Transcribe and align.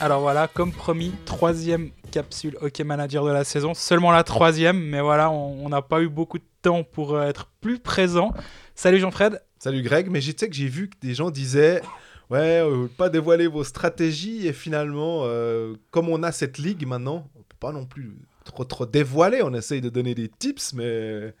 Alors 0.00 0.20
voilà, 0.20 0.46
comme 0.46 0.70
promis, 0.70 1.12
troisième 1.24 1.90
capsule 2.12 2.56
Hockey 2.60 2.84
Manager 2.84 3.24
de 3.24 3.32
la 3.32 3.42
saison. 3.42 3.74
Seulement 3.74 4.12
la 4.12 4.22
troisième, 4.22 4.78
mais 4.78 5.00
voilà, 5.00 5.28
on 5.28 5.68
n'a 5.68 5.82
pas 5.82 6.00
eu 6.02 6.08
beaucoup 6.08 6.38
de 6.38 6.44
temps 6.62 6.84
pour 6.84 7.16
euh, 7.16 7.26
être 7.26 7.50
plus 7.60 7.80
présent. 7.80 8.32
Salut 8.76 9.00
Jean-Fred. 9.00 9.42
Salut 9.58 9.82
Greg, 9.82 10.08
mais 10.08 10.20
je 10.20 10.30
sais 10.36 10.48
que 10.48 10.54
j'ai 10.54 10.68
vu 10.68 10.88
que 10.88 10.94
des 11.02 11.14
gens 11.14 11.32
disaient 11.32 11.82
ouais, 12.30 12.60
euh, 12.62 12.86
pas 12.96 13.08
dévoiler 13.08 13.48
vos 13.48 13.64
stratégies 13.64 14.46
et 14.46 14.52
finalement, 14.52 15.22
euh, 15.24 15.74
comme 15.90 16.08
on 16.08 16.22
a 16.22 16.30
cette 16.30 16.58
ligue 16.58 16.86
maintenant, 16.86 17.28
on 17.34 17.40
peut 17.40 17.56
pas 17.58 17.72
non 17.72 17.84
plus 17.84 18.18
trop 18.44 18.64
trop 18.64 18.86
dévoiler. 18.86 19.42
On 19.42 19.52
essaye 19.52 19.80
de 19.80 19.88
donner 19.88 20.14
des 20.14 20.28
tips, 20.28 20.74
mais 20.74 21.34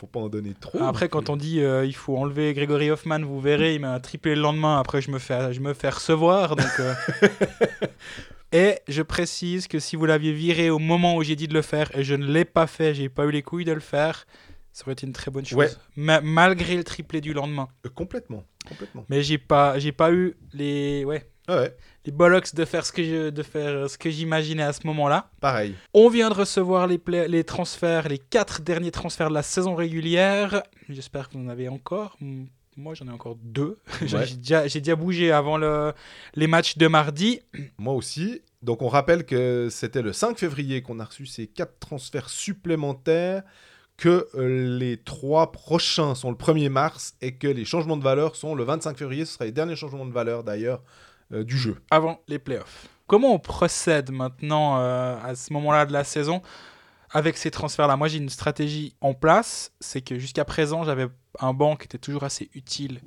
faut 0.00 0.06
pas 0.06 0.20
en 0.20 0.30
donner 0.30 0.54
trop. 0.58 0.82
Après, 0.82 1.10
quand 1.10 1.28
on 1.28 1.36
dit 1.36 1.60
euh, 1.60 1.84
il 1.84 1.94
faut 1.94 2.16
enlever 2.16 2.54
Grégory 2.54 2.90
Hoffman, 2.90 3.20
vous 3.20 3.38
verrez, 3.38 3.74
il 3.74 3.80
m'a 3.80 4.00
triplé 4.00 4.34
le 4.34 4.40
lendemain. 4.40 4.78
Après, 4.78 5.02
je 5.02 5.10
me 5.10 5.18
fais, 5.18 5.52
je 5.52 5.60
me 5.60 5.74
fais 5.74 5.90
recevoir. 5.90 6.56
Donc, 6.56 6.80
euh. 6.80 6.94
et 8.52 8.78
je 8.88 9.02
précise 9.02 9.68
que 9.68 9.78
si 9.78 9.96
vous 9.96 10.06
l'aviez 10.06 10.32
viré 10.32 10.70
au 10.70 10.78
moment 10.78 11.16
où 11.16 11.22
j'ai 11.22 11.36
dit 11.36 11.48
de 11.48 11.54
le 11.54 11.60
faire 11.62 11.94
et 11.96 12.02
je 12.02 12.14
ne 12.14 12.24
l'ai 12.24 12.46
pas 12.46 12.66
fait, 12.66 12.94
j'ai 12.94 13.10
pas 13.10 13.26
eu 13.26 13.30
les 13.30 13.42
couilles 13.42 13.66
de 13.66 13.72
le 13.72 13.80
faire, 13.80 14.26
ça 14.72 14.84
aurait 14.84 14.92
été 14.94 15.06
une 15.06 15.12
très 15.12 15.30
bonne 15.30 15.44
chose. 15.44 15.58
Ouais. 15.58 15.68
Ma- 15.96 16.22
malgré 16.22 16.76
le 16.76 16.84
triplé 16.84 17.20
du 17.20 17.34
lendemain. 17.34 17.68
Euh, 17.84 17.90
complètement, 17.90 18.44
complètement. 18.66 19.04
Mais 19.10 19.22
j'ai 19.22 19.36
pas, 19.38 19.78
j'ai 19.78 19.92
pas 19.92 20.12
eu 20.12 20.34
les, 20.54 21.04
ouais, 21.04 21.29
ouais, 21.48 21.76
les 22.04 22.12
bollocks 22.12 22.54
de 22.54 22.64
faire 22.64 22.84
ce 22.86 22.92
que 22.92 23.02
je, 23.02 23.30
de 23.30 23.42
faire 23.42 23.88
ce 23.88 23.98
que 23.98 24.10
j'imaginais 24.10 24.62
à 24.62 24.72
ce 24.72 24.86
moment-là. 24.86 25.30
pareil. 25.40 25.74
On 25.94 26.08
vient 26.08 26.28
de 26.28 26.34
recevoir 26.34 26.86
les, 26.86 27.00
les 27.28 27.44
transferts, 27.44 28.08
les 28.08 28.18
quatre 28.18 28.62
derniers 28.62 28.90
transferts 28.90 29.28
de 29.28 29.34
la 29.34 29.42
saison 29.42 29.74
régulière. 29.74 30.62
J'espère 30.88 31.28
que 31.28 31.36
vous 31.36 31.44
en 31.44 31.48
avez 31.48 31.68
encore. 31.68 32.16
Moi, 32.76 32.94
j'en 32.94 33.08
ai 33.08 33.10
encore 33.10 33.36
deux. 33.42 33.78
J'ai 34.06 34.36
déjà, 34.36 34.66
j'ai 34.66 34.80
déjà 34.80 34.96
bougé 34.96 35.32
avant 35.32 35.58
le, 35.58 35.92
les 36.34 36.46
matchs 36.46 36.78
de 36.78 36.86
mardi. 36.86 37.40
Moi 37.78 37.94
aussi. 37.94 38.40
Donc 38.62 38.82
on 38.82 38.88
rappelle 38.88 39.24
que 39.24 39.68
c'était 39.70 40.02
le 40.02 40.12
5 40.12 40.38
février 40.38 40.82
qu'on 40.82 41.00
a 41.00 41.04
reçu 41.04 41.26
ces 41.26 41.46
quatre 41.46 41.78
transferts 41.78 42.28
supplémentaires, 42.28 43.42
que 43.96 44.28
euh, 44.34 44.78
les 44.78 44.98
trois 44.98 45.50
prochains 45.50 46.14
sont 46.14 46.30
le 46.30 46.36
1er 46.36 46.68
mars 46.68 47.14
et 47.20 47.36
que 47.36 47.48
les 47.48 47.64
changements 47.64 47.96
de 47.96 48.02
valeur 48.02 48.36
sont 48.36 48.54
le 48.54 48.64
25 48.64 48.96
février. 48.96 49.24
Ce 49.24 49.34
sera 49.34 49.46
les 49.46 49.52
derniers 49.52 49.76
changements 49.76 50.06
de 50.06 50.12
valeur 50.12 50.44
d'ailleurs 50.44 50.80
euh, 50.80 51.09
du 51.30 51.58
jeu. 51.58 51.76
avant 51.90 52.20
les 52.28 52.38
playoffs. 52.38 52.88
Comment 53.06 53.34
on 53.34 53.38
procède 53.40 54.12
maintenant 54.12 54.78
euh, 54.78 55.16
à 55.22 55.34
ce 55.34 55.52
moment-là 55.52 55.84
de 55.84 55.92
la 55.92 56.04
saison 56.04 56.42
avec 57.10 57.36
ces 57.36 57.50
transferts-là? 57.50 57.96
Moi, 57.96 58.06
j'ai 58.06 58.18
une 58.18 58.28
stratégie 58.28 58.94
en 59.00 59.14
place. 59.14 59.72
C'est 59.80 60.00
que 60.00 60.18
jusqu'à 60.18 60.44
présent, 60.44 60.84
j'avais 60.84 61.08
un 61.40 61.52
banc 61.52 61.74
qui 61.74 61.86
était 61.86 61.98
toujours 61.98 62.22
assez 62.22 62.50
utile 62.54 63.00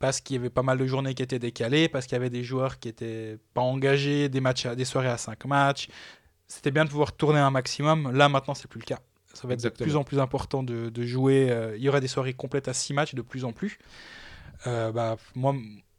parce 0.00 0.20
qu'il 0.20 0.34
y 0.34 0.38
avait 0.38 0.50
pas 0.50 0.62
mal 0.62 0.78
de 0.78 0.86
journées 0.86 1.14
qui 1.14 1.22
étaient 1.22 1.38
décalées, 1.38 1.88
parce 1.88 2.06
qu'il 2.06 2.14
y 2.14 2.16
avait 2.16 2.30
des 2.30 2.44
joueurs 2.44 2.78
qui 2.78 2.88
étaient 2.88 3.38
pas 3.54 3.60
engagés, 3.60 4.28
des, 4.28 4.40
matchs 4.40 4.66
à, 4.66 4.74
des 4.74 4.84
soirées 4.84 5.08
à 5.08 5.18
5 5.18 5.44
matchs. 5.44 5.88
C'était 6.46 6.70
bien 6.70 6.84
de 6.84 6.90
pouvoir 6.90 7.12
tourner 7.12 7.38
un 7.40 7.50
maximum. 7.50 8.10
Là, 8.12 8.28
maintenant, 8.28 8.54
c'est 8.54 8.68
plus 8.68 8.80
le 8.80 8.86
cas. 8.86 8.98
Ça 9.34 9.46
va 9.46 9.54
être 9.54 9.60
Exactement. 9.60 9.86
de 9.86 9.90
plus 9.90 9.96
en 9.96 10.04
plus 10.04 10.18
important 10.18 10.62
de, 10.62 10.88
de 10.88 11.02
jouer. 11.04 11.48
euh, 11.50 11.76
il 11.76 11.82
y 11.82 11.88
aura 11.88 12.00
des 12.00 12.08
soirées 12.08 12.32
complètes 12.32 12.66
à 12.68 12.72
6 12.74 12.92
matchs 12.94 13.14
de 13.14 13.22
plus 13.22 13.44
en 13.44 13.52
plus. 13.52 13.78
Euh, 14.66 14.90
bah, 14.90 15.16
moi, 15.36 15.54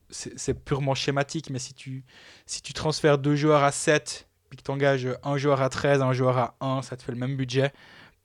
c'est 0.10 0.54
purement 0.54 0.96
schématique, 0.96 1.50
mais 1.50 1.60
si 1.60 1.74
tu, 1.74 2.04
si 2.46 2.62
tu 2.62 2.74
transfères 2.74 3.18
deux 3.18 3.36
joueurs 3.36 3.64
à 3.64 3.72
7, 3.72 4.28
puis 4.50 4.58
que 4.58 4.64
tu 4.64 4.72
engages 4.72 5.08
un 5.24 5.38
joueur 5.38 5.62
à 5.62 5.70
13, 5.70 6.02
un 6.02 6.14
joueur 6.14 6.38
à 6.38 6.56
1, 6.62 6.82
ça 6.82 6.98
te 6.98 7.04
fait 7.04 7.12
le 7.12 7.18
même 7.18 7.36
budget. 7.36 7.72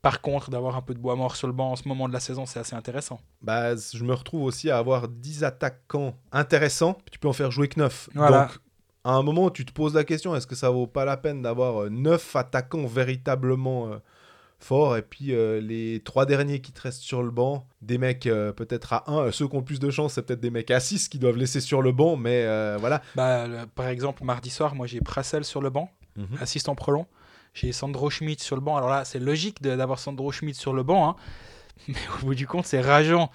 Par 0.01 0.21
contre, 0.21 0.51
d'avoir 0.51 0.75
un 0.75 0.81
peu 0.81 0.93
de 0.93 0.99
bois 0.99 1.15
mort 1.15 1.35
sur 1.35 1.47
le 1.47 1.53
banc 1.53 1.71
en 1.71 1.75
ce 1.75 1.87
moment 1.87 2.07
de 2.07 2.13
la 2.13 2.19
saison, 2.19 2.45
c'est 2.45 2.59
assez 2.59 2.75
intéressant. 2.75 3.19
Bah, 3.41 3.75
je 3.75 4.03
me 4.03 4.13
retrouve 4.13 4.43
aussi 4.43 4.69
à 4.69 4.77
avoir 4.77 5.07
10 5.07 5.43
attaquants 5.43 6.15
intéressants, 6.31 6.93
puis 6.93 7.11
tu 7.11 7.19
peux 7.19 7.27
en 7.27 7.33
faire 7.33 7.51
jouer 7.51 7.67
que 7.67 7.79
9. 7.79 8.09
Voilà. 8.13 8.45
Donc, 8.45 8.57
à 9.03 9.11
un 9.13 9.23
moment, 9.23 9.49
tu 9.49 9.65
te 9.65 9.71
poses 9.71 9.93
la 9.93 10.03
question 10.03 10.35
est-ce 10.35 10.47
que 10.47 10.55
ça 10.55 10.69
vaut 10.69 10.87
pas 10.87 11.05
la 11.05 11.17
peine 11.17 11.41
d'avoir 11.41 11.89
9 11.89 12.35
attaquants 12.35 12.85
véritablement 12.85 13.87
euh, 13.87 13.97
forts, 14.59 14.97
et 14.97 15.01
puis 15.01 15.33
euh, 15.33 15.59
les 15.61 16.01
trois 16.03 16.25
derniers 16.25 16.59
qui 16.61 16.71
te 16.71 16.81
restent 16.81 17.01
sur 17.01 17.21
le 17.23 17.29
banc, 17.31 17.67
des 17.81 17.97
mecs 17.97 18.25
euh, 18.27 18.51
peut-être 18.51 18.93
à 18.93 19.09
1, 19.11 19.31
ceux 19.31 19.47
qui 19.47 19.55
ont 19.55 19.59
le 19.59 19.65
plus 19.65 19.79
de 19.79 19.89
chance, 19.89 20.13
c'est 20.13 20.21
peut-être 20.23 20.39
des 20.41 20.49
mecs 20.51 20.71
à 20.71 20.79
6 20.79 21.09
qui 21.09 21.19
doivent 21.19 21.37
laisser 21.37 21.61
sur 21.61 21.81
le 21.81 21.91
banc, 21.91 22.15
mais 22.15 22.43
euh, 22.45 22.77
voilà. 22.79 23.01
Bah, 23.15 23.47
le- 23.47 23.65
par 23.67 23.87
exemple, 23.87 24.23
mardi 24.23 24.49
soir, 24.49 24.73
moi 24.75 24.87
j'ai 24.87 25.01
Prassel 25.01 25.43
sur 25.45 25.61
le 25.61 25.69
banc, 25.69 25.89
assistant 26.41 26.75
prolong. 26.75 27.05
J'ai 27.53 27.71
Sandro 27.71 28.09
Schmidt 28.09 28.43
sur 28.43 28.55
le 28.55 28.61
banc. 28.61 28.75
Alors 28.77 28.89
là, 28.89 29.05
c'est 29.05 29.19
logique 29.19 29.61
de- 29.61 29.75
d'avoir 29.75 29.99
Sandro 29.99 30.31
Schmidt 30.31 30.57
sur 30.59 30.73
le 30.73 30.83
banc, 30.83 31.09
hein. 31.09 31.15
mais 31.87 31.95
au 32.21 32.25
bout 32.25 32.35
du 32.35 32.47
compte, 32.47 32.65
c'est 32.65 32.81
rageant 32.81 33.29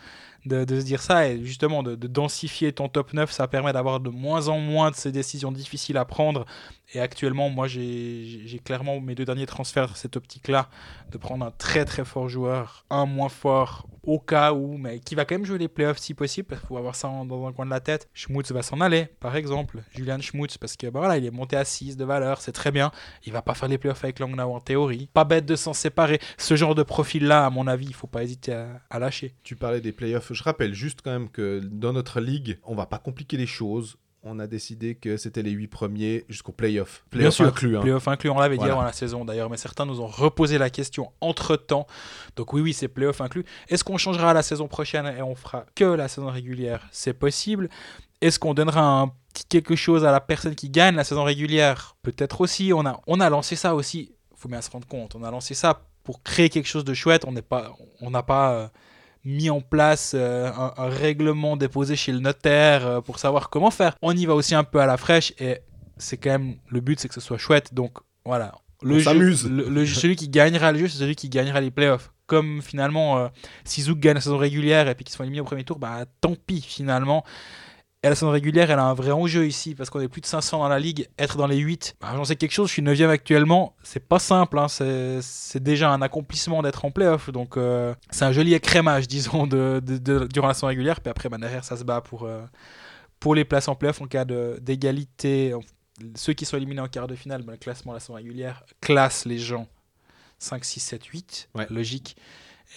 de, 0.47 0.65
se 0.81 0.84
dire 0.84 1.03
ça. 1.03 1.28
Et 1.28 1.45
justement, 1.45 1.83
de, 1.83 1.95
de 1.95 2.06
densifier 2.06 2.73
ton 2.73 2.89
top 2.89 3.12
9, 3.12 3.31
ça 3.31 3.49
permet 3.49 3.73
d'avoir 3.73 4.01
de 4.01 4.11
moins 4.11 4.49
en 4.49 4.59
moins 4.59 4.91
de 4.91 4.97
ces 4.97 5.12
décisions 5.12 5.53
difficiles 5.53 5.97
à 5.97 6.05
prendre. 6.05 6.47
Et 6.93 7.01
actuellement, 7.01 7.51
moi, 7.51 7.69
j'ai 7.69 8.61
clairement 8.65 9.00
mes 9.00 9.15
deux 9.15 9.25
derniers 9.25 9.47
transferts, 9.47 9.97
cette 9.97 10.17
optique-là, 10.17 10.69
de 11.12 11.19
prendre 11.19 11.45
un 11.45 11.53
très 11.53 11.84
très 11.84 12.05
fort 12.05 12.29
joueur, 12.29 12.84
un 12.91 13.06
moins 13.06 13.29
fort, 13.29 13.87
au 14.03 14.19
cas 14.19 14.53
où, 14.53 14.77
mais 14.77 15.00
qui 15.00 15.15
va 15.15 15.25
quand 15.25 15.34
même 15.34 15.44
jouer 15.44 15.59
les 15.59 15.69
playoffs 15.69 15.99
si 15.99 16.15
possible, 16.15 16.49
parce 16.49 16.61
qu'il 16.61 16.69
faut 16.69 16.77
avoir 16.77 16.94
ça 16.94 17.09
dans 17.09 17.47
un 17.47 17.53
coin 17.53 17.66
de 17.66 17.71
la 17.71 17.81
tête. 17.81 18.09
Schmutz 18.15 18.50
va 18.53 18.62
s'en 18.62 18.81
aller, 18.81 19.09
par 19.21 19.37
exemple. 19.37 19.83
Julian 19.94 20.21
Schmutz, 20.21 20.59
parce 20.59 20.77
que 20.77 20.87
bah, 20.87 21.00
voilà, 21.00 21.19
il 21.19 21.25
est 21.25 21.31
monté 21.31 21.56
à 21.56 21.65
6 21.65 21.97
de 21.97 22.05
valeur, 22.05 22.41
c'est 22.41 22.53
très 22.53 22.71
bien. 22.71 22.91
Il 23.25 23.33
va 23.33 23.43
pas 23.43 23.55
faire 23.55 23.69
les 23.69 23.78
playoffs 23.78 24.03
avec 24.05 24.19
Langnau 24.19 24.53
en 24.53 24.61
théorie. 24.61 25.09
Pas 25.12 25.25
bête 25.25 25.47
de 25.47 25.56
s'en 25.56 25.72
séparer. 25.72 26.21
Ce 26.38 26.56
genre 26.56 26.75
de 26.75 26.83
profil-là, 26.83 27.47
à 27.47 27.50
mon 27.50 27.66
avis, 27.66 27.87
il 27.87 27.94
faut 27.94 28.06
pas 28.06 28.22
hésiter 28.22 28.53
à, 28.53 28.81
à 28.91 28.99
lâcher. 28.99 29.34
Tu 29.43 29.56
parlais 29.56 29.81
des 29.81 29.93
playoffs. 29.93 30.32
Je 30.32 30.43
rappelle 30.43 30.75
juste 30.75 31.00
quand 31.03 31.11
même 31.11 31.28
que 31.28 31.61
dans 31.65 31.93
notre 31.93 32.21
ligue, 32.21 32.59
on 32.65 32.75
va 32.75 32.87
pas 32.87 32.99
compliquer 32.99 33.37
les 33.37 33.47
choses. 33.47 33.97
On 34.22 34.38
a 34.38 34.47
décidé 34.47 34.97
que 34.97 35.16
c'était 35.16 35.41
les 35.42 35.50
8 35.53 35.69
premiers 35.69 36.25
jusqu'au 36.28 36.53
playoff. 36.53 37.04
Playoff 37.08 37.41
inclus. 37.41 37.76
hein. 37.78 37.81
Playoff 37.81 38.06
inclus, 38.06 38.28
on 38.28 38.38
l'avait 38.38 38.58
dit 38.58 38.64
avant 38.72 38.82
la 38.82 38.92
saison 38.92 39.25
d'ailleurs, 39.25 39.48
mais 39.48 39.56
certains 39.56 39.86
nous 39.86 40.00
ont 40.03 40.06
reposé 40.06 40.58
la 40.58 40.69
question 40.69 41.10
entre 41.22 41.56
temps. 41.56 41.86
Donc 42.36 42.53
oui, 42.53 42.60
oui, 42.60 42.75
c'est 42.75 42.88
playoff 42.88 43.20
inclus. 43.22 43.44
Est-ce 43.69 43.82
qu'on 43.82 43.97
changera 43.97 44.34
la 44.34 44.42
saison 44.42 44.69
prochaine 44.69 45.06
et 45.06 45.22
on 45.22 45.34
fera 45.34 45.64
que 45.75 45.84
la 45.84 46.06
saison 46.08 46.28
régulière? 46.31 46.86
C'est 46.92 47.14
possible. 47.14 47.70
Est-ce 48.20 48.38
qu'on 48.38 48.53
donnera 48.53 48.82
un 49.00 49.08
petit 49.32 49.47
quelque 49.48 49.75
chose 49.75 50.04
à 50.04 50.12
la 50.12 50.20
personne 50.20 50.54
qui 50.54 50.69
gagne 50.69 50.97
la 50.97 51.04
saison 51.04 51.25
régulière? 51.25 51.97
Peut-être 52.02 52.42
aussi. 52.42 52.72
On 52.75 52.84
a, 52.84 53.00
on 53.06 53.20
a 53.20 53.31
lancé 53.31 53.56
ça 53.56 53.75
aussi. 53.75 54.12
faut 54.37 54.50
bien 54.50 54.60
se 54.60 54.70
rendre 54.70 54.87
compte. 54.87 55.14
On 55.14 55.22
a 55.25 55.31
lancé 55.31 55.54
ça 55.54 55.81
pour 56.04 56.22
créer 56.22 56.50
quelque 56.50 56.69
chose 56.69 56.84
de 56.84 56.92
chouette. 56.92 57.25
On 57.26 57.32
n'est 57.32 57.41
pas, 57.41 57.72
on 58.02 58.10
n'a 58.10 58.22
pas 58.22 58.52
euh, 58.52 58.69
mis 59.25 59.50
en 59.50 59.60
place 59.60 60.12
euh, 60.14 60.50
un, 60.53 60.72
un 60.76 60.88
règlement 60.88 61.56
déposé 61.56 61.97
chez 61.97 62.12
le 62.12 62.20
notaire 62.20 62.86
euh, 62.86 63.00
pour 63.00 63.19
savoir 63.19 63.50
comment 63.50 63.70
faire. 63.70 63.94
On 64.03 64.16
y 64.16 64.25
va 64.26 64.34
aussi 64.34 64.54
un 64.54 64.64
peu 64.64 64.81
à 64.81 64.86
la 64.86 64.97
fraîche 64.97 65.32
et 65.38 65.58
c'est 65.98 66.16
quand 66.16 66.31
même 66.31 66.56
le 66.69 66.81
but, 66.81 66.98
c'est 66.98 67.08
que 67.08 67.14
ce 67.14 67.20
soit 67.20 67.38
chouette. 67.38 67.75
Donc 67.75 67.98
voilà. 68.25 68.54
Le 68.82 68.94
On 68.94 68.98
jeu- 68.98 69.04
s'amuse. 69.04 69.50
le- 69.50 69.69
le- 69.69 69.84
celui 69.86 70.16
qui 70.16 70.28
gagnera 70.31 70.72
le 70.72 70.78
jeu, 70.78 70.88
c'est 70.88 70.98
celui 70.98 71.14
qui 71.16 71.28
gagnera 71.28 71.60
les 71.60 71.70
playoffs. 71.70 72.12
Comme 72.26 72.62
finalement, 72.62 73.19
euh, 73.19 73.28
si 73.64 73.82
Zouk 73.82 73.98
gagne 73.98 74.14
la 74.14 74.20
saison 74.20 74.38
régulière 74.38 74.88
et 74.88 74.94
puis 74.94 75.04
qu'ils 75.04 75.14
sont 75.14 75.22
éliminés 75.25 75.41
au 75.42 75.44
premier 75.44 75.64
tour, 75.64 75.78
bah 75.78 76.04
tant 76.20 76.34
pis 76.47 76.62
finalement. 76.62 77.25
Et 78.03 78.09
la 78.09 78.15
saison 78.15 78.31
régulière, 78.31 78.71
elle 78.71 78.78
a 78.78 78.84
un 78.84 78.94
vrai 78.94 79.11
enjeu 79.11 79.47
ici 79.47 79.75
parce 79.75 79.91
qu'on 79.91 80.00
est 80.00 80.09
plus 80.09 80.22
de 80.22 80.27
500 80.27 80.61
dans 80.61 80.69
la 80.69 80.78
ligue. 80.78 81.09
Être 81.19 81.37
dans 81.37 81.47
les 81.47 81.59
8, 81.59 81.97
bah, 82.00 82.12
j'en 82.16 82.25
sais 82.25 82.34
quelque 82.37 82.53
chose, 82.53 82.69
je 82.69 82.72
suis 82.72 82.83
9 82.83 82.99
actuellement. 83.11 83.77
C'est 83.83 84.09
pas 84.09 84.19
simple, 84.19 84.59
hein, 84.59 84.69
c'est 84.69 85.62
déjà 85.62 85.91
un 85.91 86.00
accomplissement 86.00 86.62
d'être 86.62 86.87
en 86.87 86.91
playoff. 86.91 87.28
Donc 87.31 87.59
euh, 87.59 87.94
c'est 88.11 88.25
un 88.25 88.33
joli 88.33 88.55
écrémage, 88.55 89.06
disons, 89.09 89.47
de, 89.47 89.83
de- 89.84 89.99
de- 89.99 90.27
durant 90.33 90.49
la 90.49 90.55
saison 90.55 90.69
régulière. 90.69 91.00
Puis 91.03 91.11
après, 91.11 91.28
bah, 91.28 91.37
derrière, 91.37 91.62
ça 91.62 91.77
se 91.77 91.84
bat 91.84 92.00
pour, 92.00 92.22
euh, 92.25 92.41
pour 93.19 93.34
les 93.34 93.44
places 93.44 93.69
en 93.69 93.75
playoff 93.75 94.00
en 94.00 94.06
cas 94.06 94.25
d'égalité. 94.25 95.55
Ceux 96.15 96.32
qui 96.32 96.47
sont 96.47 96.56
éliminés 96.56 96.81
en 96.81 96.88
quart 96.88 97.06
de 97.06 97.15
finale, 97.15 97.43
bah, 97.43 97.53
le 97.53 97.59
classement 97.59 97.93
de 97.93 97.97
la 97.97 98.00
saison 98.00 98.14
régulière 98.14 98.64
classe 98.81 99.26
les 99.26 99.38
gens 99.38 99.67
5, 100.38 100.64
6, 100.64 100.81
7, 100.81 101.05
8. 101.05 101.50
Ouais. 101.55 101.67
Logique. 101.69 102.17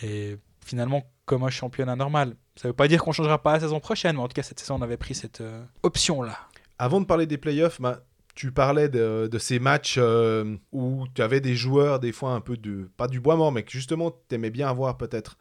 Et 0.03 0.35
finalement, 0.65 1.03
comme 1.25 1.43
un 1.43 1.49
championnat 1.49 1.95
normal. 1.95 2.35
Ça 2.55 2.67
veut 2.67 2.73
pas 2.73 2.87
dire 2.87 3.03
qu'on 3.03 3.11
changera 3.11 3.41
pas 3.41 3.53
la 3.53 3.59
saison 3.61 3.79
prochaine, 3.79 4.15
mais 4.15 4.21
en 4.21 4.27
tout 4.27 4.35
cas, 4.35 4.43
cette 4.43 4.59
saison, 4.59 4.75
on 4.75 4.81
avait 4.81 4.97
pris 4.97 5.15
cette 5.15 5.41
euh, 5.41 5.63
option-là. 5.81 6.37
Avant 6.77 7.01
de 7.01 7.05
parler 7.05 7.25
des 7.25 7.37
playoffs, 7.37 7.81
bah, 7.81 8.03
tu 8.35 8.51
parlais 8.51 8.89
de, 8.89 9.29
ces 9.39 9.59
matchs 9.59 9.95
euh, 9.97 10.55
où 10.71 11.05
tu 11.15 11.21
avais 11.21 11.41
des 11.41 11.55
joueurs, 11.55 11.99
des 11.99 12.11
fois 12.11 12.31
un 12.31 12.41
peu 12.41 12.57
de. 12.57 12.89
Pas 12.97 13.07
du 13.07 13.19
bois 13.19 13.35
mort, 13.35 13.51
mais 13.51 13.63
que 13.63 13.71
justement, 13.71 14.11
tu 14.29 14.35
aimais 14.35 14.51
bien 14.51 14.69
avoir 14.69 14.97
peut-être 14.97 15.37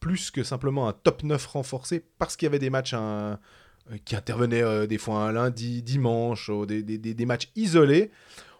plus 0.00 0.30
que 0.30 0.42
simplement 0.42 0.88
un 0.88 0.92
top 0.92 1.22
9 1.22 1.46
renforcé 1.46 2.04
parce 2.18 2.36
qu'il 2.36 2.46
y 2.46 2.48
avait 2.48 2.58
des 2.58 2.70
matchs 2.70 2.94
un- 2.94 3.38
euh, 3.90 3.96
qui 4.04 4.16
intervenaient 4.16 4.86
des 4.88 4.98
fois 4.98 5.20
un 5.20 5.32
lundi, 5.32 5.82
dimanche, 5.82 6.48
ou 6.48 6.66
des, 6.66 6.82
des- 6.82 7.26
matchs 7.26 7.48
isolés. 7.54 8.10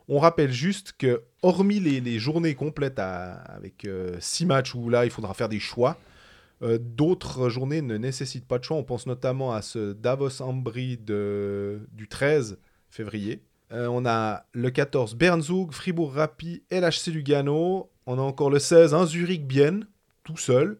On 0.08 0.20
rappelle 0.20 0.52
juste 0.52 0.94
que, 0.96 1.22
hormis 1.42 1.80
les, 1.80 2.18
journées 2.20 2.54
complètes 2.54 3.00
avec 3.00 3.88
6 4.20 4.46
matchs 4.46 4.72
où 4.76 4.88
là 4.88 5.04
il 5.04 5.10
faudra 5.10 5.34
faire 5.34 5.48
des 5.48 5.58
choix, 5.58 5.98
euh, 6.62 6.78
d'autres 6.80 7.48
journées 7.48 7.82
ne 7.82 7.96
nécessitent 7.96 8.46
pas 8.46 8.58
de 8.58 8.64
choix. 8.64 8.76
On 8.76 8.84
pense 8.84 9.06
notamment 9.06 9.52
à 9.52 9.62
ce 9.62 9.92
Davos 9.92 10.40
Ambry 10.40 10.96
de, 10.96 11.86
du 11.92 12.08
13 12.08 12.58
février. 12.88 13.42
Euh, 13.72 13.88
on 13.88 14.06
a 14.06 14.46
le 14.52 14.70
14 14.70 15.16
Bernzug, 15.16 15.72
Fribourg 15.72 16.14
Rapi, 16.14 16.62
LHC 16.70 17.08
Lugano. 17.08 17.90
On 18.06 18.18
a 18.18 18.22
encore 18.22 18.50
le 18.50 18.58
16 18.58 18.94
un 18.94 19.06
Zurich 19.06 19.46
Bienne, 19.46 19.86
tout 20.22 20.36
seul. 20.36 20.78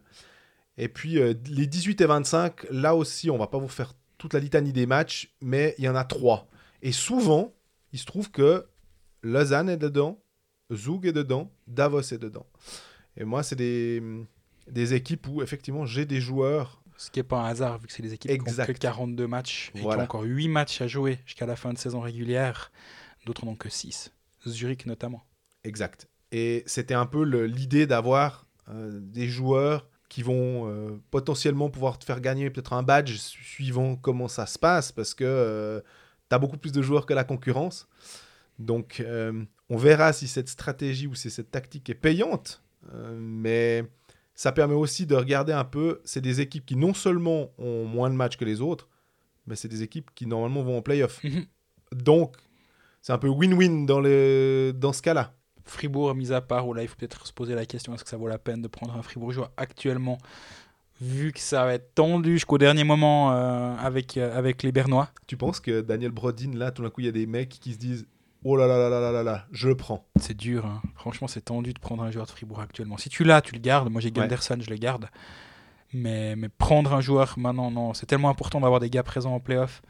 Et 0.77 0.87
puis 0.87 1.19
euh, 1.19 1.33
les 1.47 1.67
18 1.67 2.01
et 2.01 2.05
25, 2.05 2.67
là 2.71 2.95
aussi, 2.95 3.29
on 3.29 3.37
va 3.37 3.47
pas 3.47 3.57
vous 3.57 3.67
faire 3.67 3.93
toute 4.17 4.33
la 4.33 4.39
litanie 4.39 4.73
des 4.73 4.85
matchs, 4.85 5.33
mais 5.41 5.75
il 5.77 5.85
y 5.85 5.89
en 5.89 5.95
a 5.95 6.03
trois. 6.03 6.47
Et 6.81 6.91
souvent, 6.91 7.53
il 7.93 7.99
se 7.99 8.05
trouve 8.05 8.31
que 8.31 8.65
Lausanne 9.21 9.69
est 9.69 9.77
dedans, 9.77 10.19
Zug 10.73 11.05
est 11.05 11.13
dedans, 11.13 11.51
Davos 11.67 12.01
est 12.01 12.17
dedans. 12.17 12.45
Et 13.15 13.25
moi, 13.25 13.43
c'est 13.43 13.55
des, 13.55 14.01
des 14.69 14.93
équipes 14.93 15.27
où 15.27 15.41
effectivement 15.41 15.85
j'ai 15.85 16.05
des 16.05 16.21
joueurs. 16.21 16.81
Ce 16.97 17.11
qui 17.11 17.19
n'est 17.19 17.23
pas 17.23 17.41
un 17.41 17.45
hasard, 17.45 17.77
vu 17.77 17.87
que 17.87 17.93
c'est 17.93 18.01
des 18.01 18.13
équipes 18.13 18.31
qui 18.31 18.39
ont 18.39 18.65
que 18.65 18.71
42 18.71 19.27
matchs 19.27 19.71
et 19.75 19.79
qui 19.79 19.85
ont 19.85 19.91
encore 19.91 20.23
8 20.23 20.47
matchs 20.47 20.81
à 20.81 20.87
jouer 20.87 21.19
jusqu'à 21.25 21.45
la 21.45 21.55
fin 21.55 21.71
de 21.71 21.77
saison 21.77 21.99
régulière. 21.99 22.71
D'autres 23.25 23.45
n'ont 23.45 23.55
que 23.55 23.69
6. 23.69 24.11
Zurich 24.47 24.85
notamment. 24.85 25.23
Exact. 25.63 26.07
Et 26.31 26.63
c'était 26.65 26.93
un 26.93 27.05
peu 27.05 27.23
l'idée 27.23 27.87
d'avoir 27.87 28.47
euh, 28.69 28.99
des 29.01 29.27
joueurs 29.27 29.89
qui 30.09 30.23
vont 30.23 30.69
euh, 30.69 31.01
potentiellement 31.11 31.69
pouvoir 31.69 31.99
te 31.99 32.05
faire 32.05 32.21
gagner 32.21 32.49
peut-être 32.49 32.73
un 32.73 32.83
badge 32.83 33.17
suivant 33.17 33.95
comment 33.95 34.27
ça 34.27 34.45
se 34.45 34.57
passe, 34.57 34.91
parce 34.91 35.13
que 35.13 35.25
euh, 35.25 35.81
tu 36.29 36.35
as 36.35 36.39
beaucoup 36.39 36.57
plus 36.57 36.71
de 36.71 36.81
joueurs 36.81 37.05
que 37.05 37.13
la 37.13 37.23
concurrence. 37.23 37.87
Donc 38.59 39.03
on 39.69 39.77
verra 39.77 40.13
si 40.13 40.27
cette 40.27 40.49
stratégie 40.49 41.05
ou 41.05 41.13
si 41.13 41.29
cette 41.29 41.51
tactique 41.51 41.91
est 41.91 41.95
payante, 41.95 42.63
mais 43.15 43.83
ça 44.37 44.51
permet 44.51 44.75
aussi 44.75 45.07
de 45.07 45.15
regarder 45.15 45.51
un 45.51 45.65
peu, 45.65 45.99
c'est 46.05 46.21
des 46.21 46.41
équipes 46.41 46.63
qui 46.63 46.75
non 46.75 46.93
seulement 46.93 47.49
ont 47.57 47.85
moins 47.85 48.11
de 48.11 48.15
matchs 48.15 48.37
que 48.37 48.45
les 48.45 48.61
autres, 48.61 48.87
mais 49.47 49.55
c'est 49.55 49.67
des 49.67 49.81
équipes 49.81 50.11
qui 50.13 50.27
normalement 50.27 50.61
vont 50.61 50.77
en 50.77 50.81
playoff. 50.83 51.21
Mhm. 51.23 51.45
Donc 51.91 52.35
c'est 53.01 53.13
un 53.13 53.17
peu 53.17 53.29
win-win 53.29 53.87
dans, 53.87 54.01
dans 54.79 54.93
ce 54.93 55.01
cas-là. 55.01 55.33
Fribourg, 55.65 56.13
mis 56.13 56.31
à 56.31 56.39
part, 56.39 56.67
où 56.67 56.73
là, 56.73 56.83
il 56.83 56.87
faut 56.87 56.95
peut-être 56.95 57.25
se 57.25 57.33
poser 57.33 57.55
la 57.55 57.65
question 57.65 57.93
est-ce 57.95 58.03
que 58.03 58.09
ça 58.09 58.17
vaut 58.17 58.27
la 58.27 58.37
peine 58.37 58.61
de 58.61 58.67
prendre 58.67 58.95
un 58.95 59.01
Fribourgeois 59.01 59.51
actuellement, 59.57 60.19
vu 61.01 61.33
que 61.33 61.39
ça 61.39 61.65
va 61.65 61.73
être 61.73 61.95
tendu 61.95 62.33
jusqu'au 62.33 62.59
dernier 62.59 62.83
moment 62.83 63.33
euh, 63.33 63.75
avec, 63.77 64.17
euh, 64.17 64.37
avec 64.37 64.61
les 64.61 64.71
Bernois? 64.71 65.09
Tu 65.25 65.35
penses 65.35 65.59
que 65.59 65.81
Daniel 65.81 66.11
Brodin, 66.11 66.51
là, 66.53 66.71
tout 66.71 66.83
d'un 66.83 66.91
coup, 66.91 67.01
il 67.01 67.05
y 67.05 67.09
a 67.09 67.13
des 67.13 67.25
mecs 67.25 67.49
qui 67.49 67.73
se 67.73 67.79
disent 67.79 68.07
Oh 68.49 68.55
là 68.55 68.65
là 68.65 68.77
là 68.77 68.89
là 68.89 69.11
là 69.11 69.23
là 69.23 69.45
je 69.51 69.67
le 69.67 69.75
prends. 69.75 70.07
C'est 70.19 70.37
dur, 70.37 70.65
hein. 70.65 70.81
franchement, 70.95 71.27
c'est 71.27 71.41
tendu 71.41 71.73
de 71.73 71.79
prendre 71.79 72.03
un 72.03 72.11
joueur 72.11 72.25
de 72.25 72.31
Fribourg 72.31 72.61
actuellement. 72.61 72.97
Si 72.97 73.09
tu 73.09 73.23
l'as, 73.23 73.41
tu 73.41 73.53
le 73.53 73.59
gardes. 73.59 73.89
Moi, 73.89 73.99
j'ai 73.99 74.11
Gunderson, 74.11 74.57
je 74.61 74.69
le 74.69 74.77
garde. 74.77 75.09
Mais, 75.93 76.35
mais 76.35 76.49
prendre 76.49 76.93
un 76.93 77.01
joueur 77.01 77.33
maintenant, 77.37 77.71
non, 77.71 77.93
c'est 77.93 78.05
tellement 78.05 78.29
important 78.29 78.61
d'avoir 78.61 78.79
des 78.79 78.89
gars 78.89 79.03
présents 79.03 79.33
en 79.33 79.39
playoff 79.39 79.81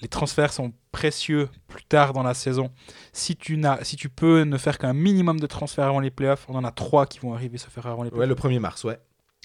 les 0.00 0.08
transferts 0.08 0.52
sont 0.52 0.72
précieux 0.92 1.48
plus 1.68 1.84
tard 1.84 2.12
dans 2.12 2.22
la 2.22 2.34
saison. 2.34 2.70
Si 3.12 3.36
tu, 3.36 3.56
n'as, 3.56 3.82
si 3.82 3.96
tu 3.96 4.08
peux 4.08 4.42
ne 4.42 4.58
faire 4.58 4.78
qu'un 4.78 4.92
minimum 4.92 5.40
de 5.40 5.46
transferts 5.46 5.86
avant 5.86 6.00
les 6.00 6.10
playoffs, 6.10 6.46
on 6.48 6.54
en 6.54 6.64
a 6.64 6.70
trois 6.70 7.06
qui 7.06 7.18
vont 7.18 7.32
arriver 7.32 7.58
se 7.58 7.70
faire 7.70 7.86
avant 7.86 8.02
les 8.02 8.10
playoffs. 8.10 8.28
Ouais, 8.28 8.50
le 8.50 8.56
1er 8.56 8.60
mars, 8.60 8.84
ouais. 8.84 8.98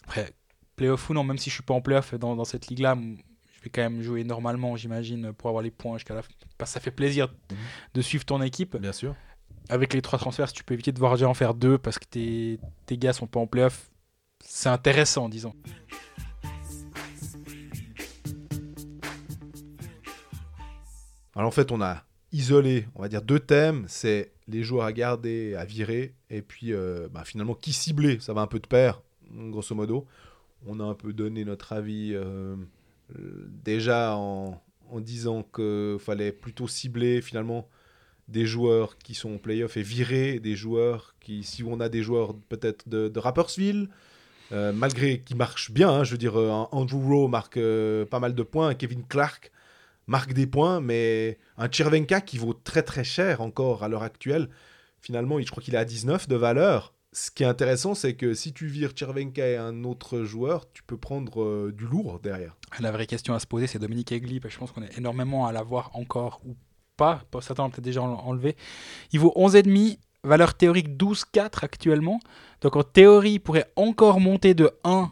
Après, 0.03 0.31
playoff 0.75 1.09
ou 1.09 1.13
non, 1.13 1.23
même 1.23 1.37
si 1.37 1.49
je 1.49 1.55
suis 1.55 1.63
pas 1.63 1.73
en 1.73 1.81
playoff 1.81 2.13
dans, 2.15 2.35
dans 2.35 2.43
cette 2.43 2.67
ligue-là, 2.67 2.97
vais 3.63 3.69
quand 3.69 3.81
même 3.81 4.01
jouer 4.01 4.23
normalement, 4.23 4.75
j'imagine, 4.75 5.33
pour 5.33 5.49
avoir 5.49 5.63
les 5.63 5.71
points 5.71 5.97
jusqu'à 5.97 6.15
la 6.15 6.21
fin. 6.21 6.29
Parce 6.57 6.71
que 6.71 6.73
ça 6.73 6.79
fait 6.79 6.91
plaisir 6.91 7.27
mhm. 7.51 7.57
de 7.93 8.01
suivre 8.01 8.25
ton 8.25 8.41
équipe. 8.41 8.77
Bien 8.77 8.93
sûr. 8.93 9.15
Avec 9.69 9.93
les 9.93 10.01
trois 10.01 10.19
transferts, 10.19 10.49
si 10.49 10.55
tu 10.55 10.63
peux 10.63 10.73
éviter 10.73 10.91
de 10.91 10.99
voir 10.99 11.13
déjà 11.13 11.29
en 11.29 11.33
faire 11.33 11.53
deux 11.53 11.77
parce 11.77 11.99
que 11.99 12.05
tes, 12.05 12.59
tes 12.85 12.97
gars 12.97 13.13
sont 13.13 13.27
pas 13.27 13.39
en 13.39 13.47
playoff, 13.47 13.89
c'est 14.43 14.69
intéressant, 14.69 15.29
disons. 15.29 15.53
Alors 21.35 21.47
en 21.47 21.51
fait, 21.51 21.71
on 21.71 21.81
a 21.81 22.03
isolé, 22.31 22.87
on 22.95 23.01
va 23.01 23.09
dire, 23.09 23.21
deux 23.21 23.39
thèmes. 23.39 23.85
C'est 23.87 24.31
les 24.47 24.63
joueurs 24.63 24.85
à 24.85 24.93
garder, 24.93 25.55
à 25.55 25.65
virer, 25.65 26.15
et 26.29 26.41
puis 26.41 26.73
euh, 26.73 27.07
bah, 27.11 27.23
finalement 27.23 27.55
qui 27.55 27.73
cibler? 27.73 28.19
Ça 28.19 28.33
va 28.33 28.41
un 28.41 28.47
peu 28.47 28.59
de 28.59 28.67
pair, 28.67 29.01
grosso 29.31 29.73
modo. 29.75 30.05
On 30.65 30.79
a 30.79 30.83
un 30.83 30.93
peu 30.93 31.13
donné 31.13 31.45
notre 31.45 31.73
avis 31.73 32.11
euh, 32.13 32.55
déjà 33.63 34.15
en, 34.15 34.61
disant 34.99 35.43
qu'il 35.43 35.97
fallait 35.99 36.33
plutôt 36.33 36.67
cibler 36.67 37.21
finalement 37.21 37.69
des 38.27 38.45
joueurs 38.45 38.97
qui 38.97 39.13
sont 39.13 39.35
en 39.35 39.37
playoff 39.37 39.77
et 39.77 39.81
virer 39.81 40.39
des 40.39 40.55
joueurs 40.55 41.15
qui, 41.21 41.43
si 41.43 41.63
on 41.63 41.79
a 41.79 41.87
des 41.87 42.03
joueurs 42.03 42.35
peut-être 42.49 42.89
de, 42.89 43.07
de 43.07 43.19
Rappersville, 43.19 43.89
euh, 44.51 44.73
malgré 44.73 45.19
qui 45.19 45.33
marchent 45.33 45.71
bien, 45.71 45.89
hein, 45.89 46.03
je 46.03 46.11
veux 46.11 46.17
dire, 46.17 46.35
Andrew 46.35 47.01
Rowe 47.01 47.29
marque 47.29 47.59
pas 48.09 48.19
mal 48.19 48.35
de 48.35 48.43
points, 48.43 48.75
Kevin 48.75 49.05
Clark 49.07 49.51
marque 50.07 50.33
des 50.33 50.47
points, 50.47 50.81
mais 50.81 51.37
un 51.57 51.67
Tchervenka 51.67 52.21
qui 52.21 52.37
vaut 52.37 52.53
très 52.53 52.83
très 52.83 53.03
cher 53.03 53.41
encore 53.41 53.83
à 53.83 53.87
l'heure 53.87 54.03
actuelle, 54.03 54.49
finalement, 54.99 55.39
je 55.39 55.49
crois 55.49 55.63
qu'il 55.63 55.75
est 55.75 55.77
à 55.77 55.85
19 55.85 56.27
de 56.27 56.35
valeur. 56.35 56.93
Ce 57.13 57.29
qui 57.29 57.43
est 57.43 57.47
intéressant, 57.47 57.93
c'est 57.93 58.13
que 58.15 58.33
si 58.33 58.53
tu 58.53 58.67
vires 58.67 58.91
Tchervenka 58.91 59.45
et 59.45 59.57
un 59.57 59.83
autre 59.83 60.23
joueur, 60.23 60.71
tu 60.71 60.81
peux 60.81 60.95
prendre 60.95 61.41
euh, 61.41 61.73
du 61.75 61.85
lourd 61.85 62.21
derrière. 62.21 62.55
La 62.79 62.91
vraie 62.91 63.05
question 63.05 63.33
à 63.33 63.39
se 63.39 63.47
poser, 63.47 63.67
c'est 63.67 63.79
Dominique 63.79 64.13
Egli. 64.13 64.39
Je 64.47 64.57
pense 64.57 64.71
qu'on 64.71 64.81
est 64.81 64.97
énormément 64.97 65.45
à 65.45 65.51
l'avoir 65.51 65.91
encore 65.93 66.39
ou 66.45 66.55
pas. 66.95 67.21
Pour 67.29 67.43
certains, 67.43 67.63
on 67.63 67.69
peut-être 67.69 67.83
déjà 67.83 68.01
enlevé. 68.01 68.55
Il 69.11 69.19
vaut 69.19 69.33
11,5, 69.35 69.97
valeur 70.23 70.53
théorique 70.53 70.87
12,4 70.95 71.65
actuellement. 71.65 72.21
Donc 72.61 72.77
en 72.77 72.83
théorie, 72.83 73.33
il 73.33 73.39
pourrait 73.39 73.69
encore 73.75 74.21
monter 74.21 74.53
de 74.53 74.71
1 74.85 75.11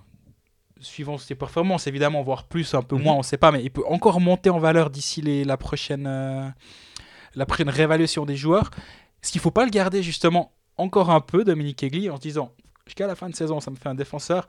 suivant 0.79 1.17
ses 1.17 1.35
performances, 1.35 1.87
évidemment, 1.87 2.21
voire 2.23 2.45
plus, 2.45 2.73
un 2.75 2.81
peu 2.81 2.95
mhm. 2.95 3.03
moins, 3.03 3.13
on 3.15 3.17
ne 3.17 3.23
sait 3.23 3.37
pas, 3.37 3.51
mais 3.51 3.61
il 3.61 3.71
peut 3.71 3.83
encore 3.89 4.21
monter 4.21 4.49
en 4.49 4.59
valeur 4.59 4.89
d'ici 4.89 5.21
la 5.21 5.57
prochaine, 5.57 6.07
euh, 6.07 6.47
la 7.35 7.45
prochaine 7.45 7.69
réévaluation 7.69 8.25
des 8.25 8.37
joueurs. 8.37 8.71
Est-ce 9.21 9.33
qu'il 9.33 9.39
ne 9.39 9.43
faut 9.43 9.51
pas 9.51 9.65
le 9.65 9.71
garder 9.71 10.01
justement 10.01 10.53
encore 10.79 11.11
un 11.11 11.21
peu, 11.21 11.43
Dominique 11.43 11.83
Egli, 11.83 12.09
en 12.09 12.15
se 12.15 12.21
disant, 12.21 12.51
jusqu'à 12.85 13.05
la 13.05 13.15
fin 13.15 13.29
de 13.29 13.35
saison, 13.35 13.59
ça 13.59 13.69
me 13.69 13.75
fait 13.75 13.89
un 13.89 13.95
défenseur 13.95 14.47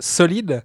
solide, 0.00 0.64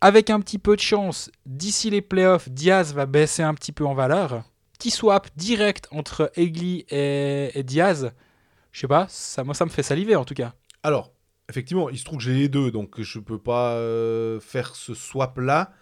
avec 0.00 0.30
un 0.30 0.40
petit 0.40 0.58
peu 0.58 0.76
de 0.76 0.80
chance, 0.80 1.30
d'ici 1.46 1.90
les 1.90 2.02
playoffs, 2.02 2.48
Diaz 2.48 2.94
va 2.94 3.06
baisser 3.06 3.42
un 3.42 3.54
petit 3.54 3.72
peu 3.72 3.86
en 3.86 3.94
valeur. 3.94 4.44
Petit 4.74 4.90
swap 4.90 5.28
direct 5.36 5.88
entre 5.90 6.30
Egli 6.36 6.84
et, 6.90 7.62
Diaz, 7.64 8.12
je 8.72 8.80
sais 8.80 8.88
pas, 8.88 9.06
ça, 9.08 9.42
moi 9.42 9.54
ça 9.54 9.64
me 9.64 9.70
fait 9.70 9.82
saliver 9.82 10.16
en 10.16 10.24
tout 10.24 10.34
cas. 10.34 10.52
Alors, 10.82 11.12
effectivement, 11.48 11.88
il 11.88 11.98
se 11.98 12.04
trouve 12.04 12.18
que 12.18 12.24
j'ai 12.24 12.34
les 12.34 12.48
deux, 12.48 12.70
donc 12.70 13.00
je 13.00 13.18
ne 13.18 13.24
peux 13.24 13.38
pas 13.38 13.72
euh, 13.72 14.38
faire 14.40 14.76
ce 14.76 14.92
swap-là. 14.92 15.72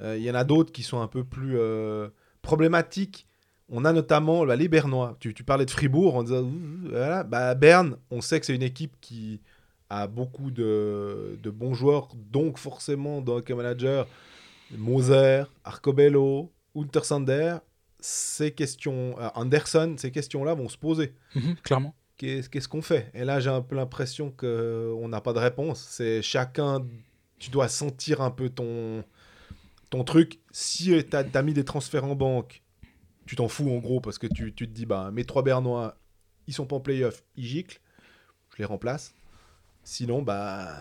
Euh, 0.00 0.16
il 0.18 0.24
y 0.24 0.30
en 0.30 0.34
a 0.34 0.44
d'autres 0.44 0.72
qui 0.72 0.82
sont 0.82 1.00
un 1.00 1.08
peu 1.08 1.24
plus 1.24 1.56
euh, 1.56 2.08
problématiques. 2.42 3.26
On 3.68 3.84
a 3.84 3.92
notamment 3.92 4.44
bah, 4.44 4.56
les 4.56 4.68
Bernois. 4.68 5.16
Tu, 5.20 5.32
parlais 5.44 5.64
de 5.64 5.70
Fribourg, 5.70 6.22
disait, 6.24 6.42
voilà, 6.88 7.24
bah, 7.24 7.54
Berne, 7.54 7.96
on 8.10 8.20
sait 8.20 8.40
que 8.40 8.46
c'est 8.46 8.54
une 8.54 8.62
équipe 8.62 8.96
qui 9.00 9.40
a 9.90 10.06
beaucoup 10.06 10.50
de, 10.50 11.38
bons 11.44 11.74
joueurs, 11.74 12.08
donc 12.14 12.58
forcément, 12.58 13.20
dans 13.20 13.36
le 13.36 13.54
manager, 13.54 14.06
Moser, 14.76 15.44
Arcobello, 15.62 16.52
Untersander, 16.74 17.56
ces 18.00 18.50
questions, 18.50 19.16
Anderson, 19.34 19.94
ces 19.98 20.10
questions-là 20.10 20.54
vont 20.54 20.68
se 20.68 20.76
poser. 20.76 21.14
Mhm, 21.34 21.54
clairement 21.62 21.94
qu'est-ce 22.16 22.68
qu'on 22.68 22.82
fait? 22.82 23.10
Et 23.14 23.24
là, 23.24 23.40
j'ai 23.40 23.50
un 23.50 23.62
peu 23.62 23.76
l'impression 23.76 24.30
qu'on 24.30 25.08
n'a 25.08 25.20
pas 25.20 25.32
de 25.32 25.38
réponse. 25.38 25.84
C'est 25.90 26.22
chacun, 26.22 26.86
tu 27.38 27.50
dois 27.50 27.68
sentir 27.68 28.20
un 28.20 28.30
peu 28.30 28.48
ton, 28.48 29.04
ton 29.90 30.04
truc. 30.04 30.40
Si 30.50 31.04
tu 31.04 31.16
as, 31.16 31.42
mis 31.42 31.54
des 31.54 31.64
transferts 31.64 32.04
en 32.04 32.14
banque, 32.14 32.62
tu 33.26 33.36
t'en 33.36 33.48
fous 33.48 33.70
en 33.70 33.78
gros 33.78 34.00
parce 34.00 34.18
que 34.18 34.26
tu, 34.26 34.52
te 34.52 34.64
dis, 34.64 34.86
bah, 34.86 35.10
mes 35.12 35.24
trois 35.24 35.42
Bernois, 35.42 35.96
ils 36.46 36.54
sont 36.54 36.66
pas 36.66 36.76
en 36.76 36.80
playoff, 36.80 37.22
ils 37.36 37.44
giclent, 37.44 37.80
je 38.52 38.58
les 38.58 38.64
remplace. 38.64 39.14
Sinon, 39.82 40.22
bah 40.22 40.76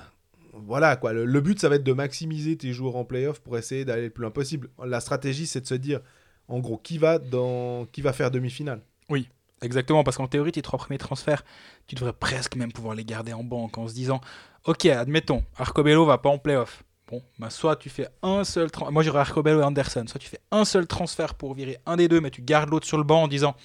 voilà 0.53 0.95
quoi. 0.95 1.13
Le, 1.13 1.41
but, 1.41 1.59
ça 1.59 1.69
va 1.69 1.75
être 1.75 1.83
de 1.83 1.93
maximiser 1.93 2.57
tes 2.57 2.73
joueurs 2.73 2.95
en 2.95 3.05
playoff 3.05 3.39
pour 3.39 3.57
essayer 3.57 3.85
d'aller 3.85 4.03
le 4.03 4.09
plus 4.09 4.21
loin 4.21 4.31
possible. 4.31 4.69
La 4.83 4.99
stratégie, 4.99 5.47
c'est 5.47 5.61
de 5.61 5.67
se 5.67 5.75
dire, 5.75 5.99
en 6.47 6.59
gros, 6.59 6.77
qui 6.77 6.97
va, 6.97 7.19
dans, 7.19 7.85
qui 7.87 8.01
va 8.01 8.13
faire 8.13 8.31
demi-finale. 8.31 8.81
Oui, 9.09 9.27
Exactement, 9.63 10.03
parce 10.03 10.17
qu'en 10.17 10.27
théorie, 10.27 10.51
tes 10.51 10.61
trois 10.61 10.77
premiers 10.77 10.97
transferts, 10.97 11.45
tu 11.87 11.95
devrais 11.95 12.11
presque 12.11 12.57
même 12.57 12.73
pouvoir 12.73 12.95
les 12.95 13.05
garder 13.05 13.31
en 13.31 13.45
banque 13.45 13.77
en 13.77 13.87
se 13.87 13.93
disant 13.93 14.19
Ok, 14.65 14.85
admettons, 14.85 15.41
Arcobello 15.55 16.05
va 16.05 16.17
pas 16.17 16.29
en 16.29 16.37
playoff. 16.37 16.83
Bon, 17.07 17.21
bah 17.37 17.49
soit 17.49 17.75
tu 17.75 17.89
fais 17.89 18.07
un 18.21 18.43
seul 18.43 18.71
transfert. 18.71 18.91
Moi 18.91 19.03
j'aurais 19.03 19.19
Arcobello 19.19 19.61
et 19.61 19.63
Anderson. 19.63 20.05
Soit 20.07 20.19
tu 20.19 20.29
fais 20.29 20.39
un 20.51 20.65
seul 20.65 20.87
transfert 20.87 21.35
pour 21.35 21.53
virer 21.53 21.77
un 21.85 21.97
des 21.97 22.07
deux, 22.07 22.21
mais 22.21 22.31
tu 22.31 22.41
gardes 22.41 22.69
l'autre 22.69 22.87
sur 22.87 22.97
le 22.97 23.03
banc 23.03 23.23
en 23.23 23.27
disant 23.27 23.55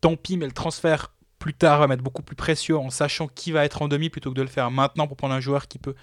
Tant 0.00 0.16
pis, 0.16 0.36
mais 0.36 0.46
le 0.46 0.52
transfert 0.52 1.14
plus 1.38 1.54
tard 1.54 1.86
va 1.86 1.94
être 1.94 2.02
beaucoup 2.02 2.22
plus 2.22 2.36
précieux 2.36 2.76
en 2.76 2.90
sachant 2.90 3.28
qui 3.28 3.52
va 3.52 3.64
être 3.64 3.82
en 3.82 3.88
demi 3.88 4.10
plutôt 4.10 4.30
que 4.30 4.36
de 4.36 4.42
le 4.42 4.48
faire 4.48 4.70
maintenant 4.70 5.06
pour 5.06 5.16
prendre 5.16 5.34
un 5.34 5.40
joueur 5.40 5.68
qui 5.68 5.78
peut 5.78 5.94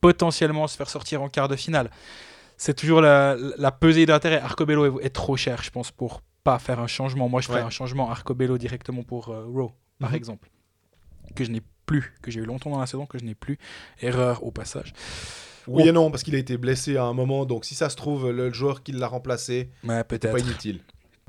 potentiellement 0.00 0.66
se 0.66 0.76
faire 0.76 0.90
sortir 0.90 1.22
en 1.22 1.28
quart 1.28 1.48
de 1.48 1.56
finale. 1.56 1.90
C'est 2.56 2.74
toujours 2.74 3.00
la, 3.00 3.36
pesée 3.80 4.06
d'intérêt. 4.06 4.38
Arcobello 4.38 5.00
est, 5.00 5.06
est 5.06 5.10
trop 5.10 5.36
cher, 5.36 5.62
je 5.62 5.70
pense, 5.70 5.90
pour, 5.90 6.20
pas 6.44 6.58
faire 6.58 6.78
un 6.78 6.86
changement. 6.86 7.28
Moi, 7.28 7.40
je 7.40 7.48
ferais 7.48 7.62
un 7.62 7.70
changement 7.70 8.10
Arcobello 8.10 8.58
directement 8.58 9.02
pour 9.02 9.30
euh, 9.30 9.46
Rowe, 9.46 9.72
par 9.98 10.10
mhm. 10.10 10.16
exemple, 10.16 10.50
que 11.34 11.42
je 11.42 11.50
n'ai 11.50 11.62
plus, 11.86 12.14
que 12.22 12.30
j'ai 12.30 12.40
eu 12.40 12.44
longtemps 12.44 12.70
dans 12.70 12.78
la 12.78 12.86
saison, 12.86 13.06
que 13.06 13.18
je 13.18 13.24
n'ai 13.24 13.34
plus. 13.34 13.58
Erreur 14.00 14.44
au 14.44 14.52
passage. 14.52 14.92
Oui 15.66 15.88
et 15.88 15.92
non, 15.92 16.10
parce 16.10 16.22
qu'il 16.22 16.34
a 16.34 16.38
été 16.38 16.56
blessé 16.56 16.96
à 16.96 17.04
un 17.04 17.14
moment, 17.14 17.46
donc 17.46 17.64
si 17.64 17.74
ça 17.74 17.88
se 17.88 17.96
trouve, 17.96 18.30
le 18.30 18.52
joueur 18.52 18.82
qui 18.82 18.92
l'a 18.92 19.08
remplacé, 19.08 19.70
ouais, 19.84 20.04
peut-être. 20.04 20.32
pas 20.32 20.40
inutile. 20.40 20.80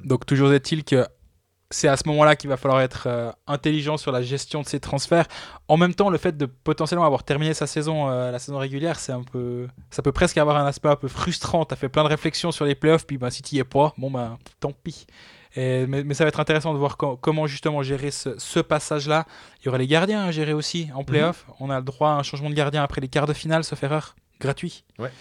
Donc 0.03 0.25
toujours 0.25 0.51
est-il 0.53 0.83
que 0.83 1.05
c'est 1.71 1.87
à 1.87 1.97
ce 1.97 2.07
moment-là 2.07 2.35
qu'il 2.35 2.49
va 2.49 2.57
falloir 2.57 2.81
être 2.81 3.07
euh, 3.07 3.31
intelligent 3.47 3.97
sur 3.97 4.11
la 4.11 4.21
gestion 4.21 4.61
de 4.61 4.67
ses 4.67 4.79
transferts. 4.79 5.25
En 5.67 5.77
même 5.77 5.95
temps, 5.95 6.09
le 6.09 6.17
fait 6.17 6.37
de 6.37 6.45
potentiellement 6.45 7.05
avoir 7.05 7.23
terminé 7.23 7.53
sa 7.53 7.67
saison, 7.67 8.09
euh, 8.09 8.31
la 8.31 8.39
saison 8.39 8.57
régulière, 8.57 8.99
c'est 8.99 9.11
un 9.11 9.23
peu, 9.23 9.67
ça 9.89 10.01
peut 10.01 10.11
presque 10.11 10.37
avoir 10.37 10.57
un 10.57 10.65
aspect 10.65 10.89
un 10.89 10.95
peu 10.95 11.07
frustrant. 11.07 11.65
T'as 11.65 11.75
fait 11.75 11.89
plein 11.89 12.03
de 12.03 12.09
réflexions 12.09 12.51
sur 12.51 12.65
les 12.65 12.75
playoffs, 12.75 13.07
puis 13.07 13.17
bah, 13.17 13.31
si 13.31 13.41
t'y 13.41 13.57
es 13.57 13.63
pas, 13.63 13.93
bon 13.97 14.11
bah 14.11 14.37
tant 14.59 14.71
pis. 14.71 15.07
mais, 15.55 16.13
ça 16.13 16.23
va 16.23 16.27
être 16.27 16.39
intéressant 16.39 16.73
de 16.73 16.77
voir 16.77 16.97
comment 16.97 17.47
justement 17.47 17.81
gérer 17.81 18.11
ce, 18.11 18.59
passage-là. 18.59 19.25
Il 19.61 19.65
y 19.65 19.69
aura 19.69 19.77
les 19.77 19.87
gardiens 19.87 20.23
à 20.25 20.31
gérer 20.31 20.53
aussi 20.53 20.89
en 20.93 21.03
playoff. 21.03 21.45
Mhm. 21.47 21.53
On 21.61 21.69
a 21.71 21.79
le 21.79 21.85
droit 21.85 22.09
à 22.09 22.13
un 22.13 22.23
changement 22.23 22.49
de 22.49 22.55
gardien 22.55 22.83
après 22.83 23.01
les 23.01 23.07
quarts 23.07 23.27
de 23.27 23.33
finale, 23.33 23.63
sauf 23.63 23.83
erreur, 23.83 24.15
gratuit. 24.39 24.83
Ouais. 24.99 25.11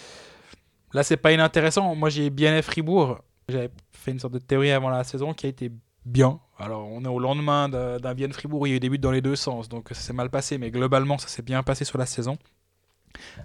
Là, 0.93 1.03
c'est 1.03 1.17
pas 1.17 1.33
inintéressant. 1.33 1.95
Moi, 1.95 2.09
j'ai 2.09 2.31
bien 2.31 2.61
Fribourg. 2.63 3.21
J'avais 3.49 3.71
fait 3.93 4.13
une 4.13 4.21
sorte 4.21 4.35
de 4.35 4.39
théorie 4.39 4.71
avant 4.71 4.91
la 4.91 5.05
saison 5.05 5.35
qui 5.35 5.47
a 5.47 5.49
été 5.49 5.71
bien. 6.05 6.41
Alors, 6.59 6.87
on 6.87 7.05
est 7.05 7.09
au 7.09 7.19
lendemain 7.19 7.69
d'un 7.69 8.15
bien 8.15 8.31
Fribourg. 8.31 8.67
Il 8.67 8.71
y 8.71 8.73
a 8.75 8.77
eu 8.77 8.81
des 8.81 8.89
buts 8.89 8.99
dans 8.99 9.11
les 9.11 9.21
deux 9.21 9.37
sens, 9.37 9.69
donc 9.69 9.89
ça 9.89 9.95
s'est 9.97 10.13
mal 10.13 10.31
passé. 10.31 10.59
Mais 10.59 10.71
globalement, 10.71 11.19
ça 11.19 11.29
s'est 11.29 11.43
bien 11.43 11.63
passé 11.63 11.85
sur 11.85 11.99
la 11.99 12.07
saison 12.07 12.39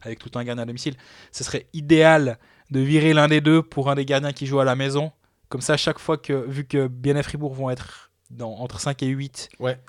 avec 0.02 0.20
tout 0.20 0.32
un 0.36 0.44
gardien 0.44 0.64
à 0.64 0.66
domicile. 0.66 0.96
Ce 1.32 1.44
serait 1.44 1.68
idéal 1.74 2.40
de 2.72 2.80
virer 2.80 3.14
l'un 3.14 3.28
des 3.28 3.42
deux 3.42 3.62
pour 3.62 3.90
un 3.90 3.96
des 3.96 4.06
gardiens 4.06 4.32
qui 4.32 4.46
joue 4.46 4.60
à 4.60 4.66
la 4.66 4.76
maison 4.76 5.12
comme 5.50 5.62
ça, 5.62 5.76
chaque 5.78 6.00
fois 6.00 6.18
que, 6.18 6.48
vu 6.48 6.66
que 6.66 6.88
Bien 6.88 7.16
et 7.16 7.24
Fribourg 7.24 7.54
vont 7.54 7.72
être 7.72 8.12
dans, 8.30 8.52
entre 8.54 8.80
5 8.80 9.02
et 9.02 9.08
8, 9.08 9.50
ouais. 9.60 9.80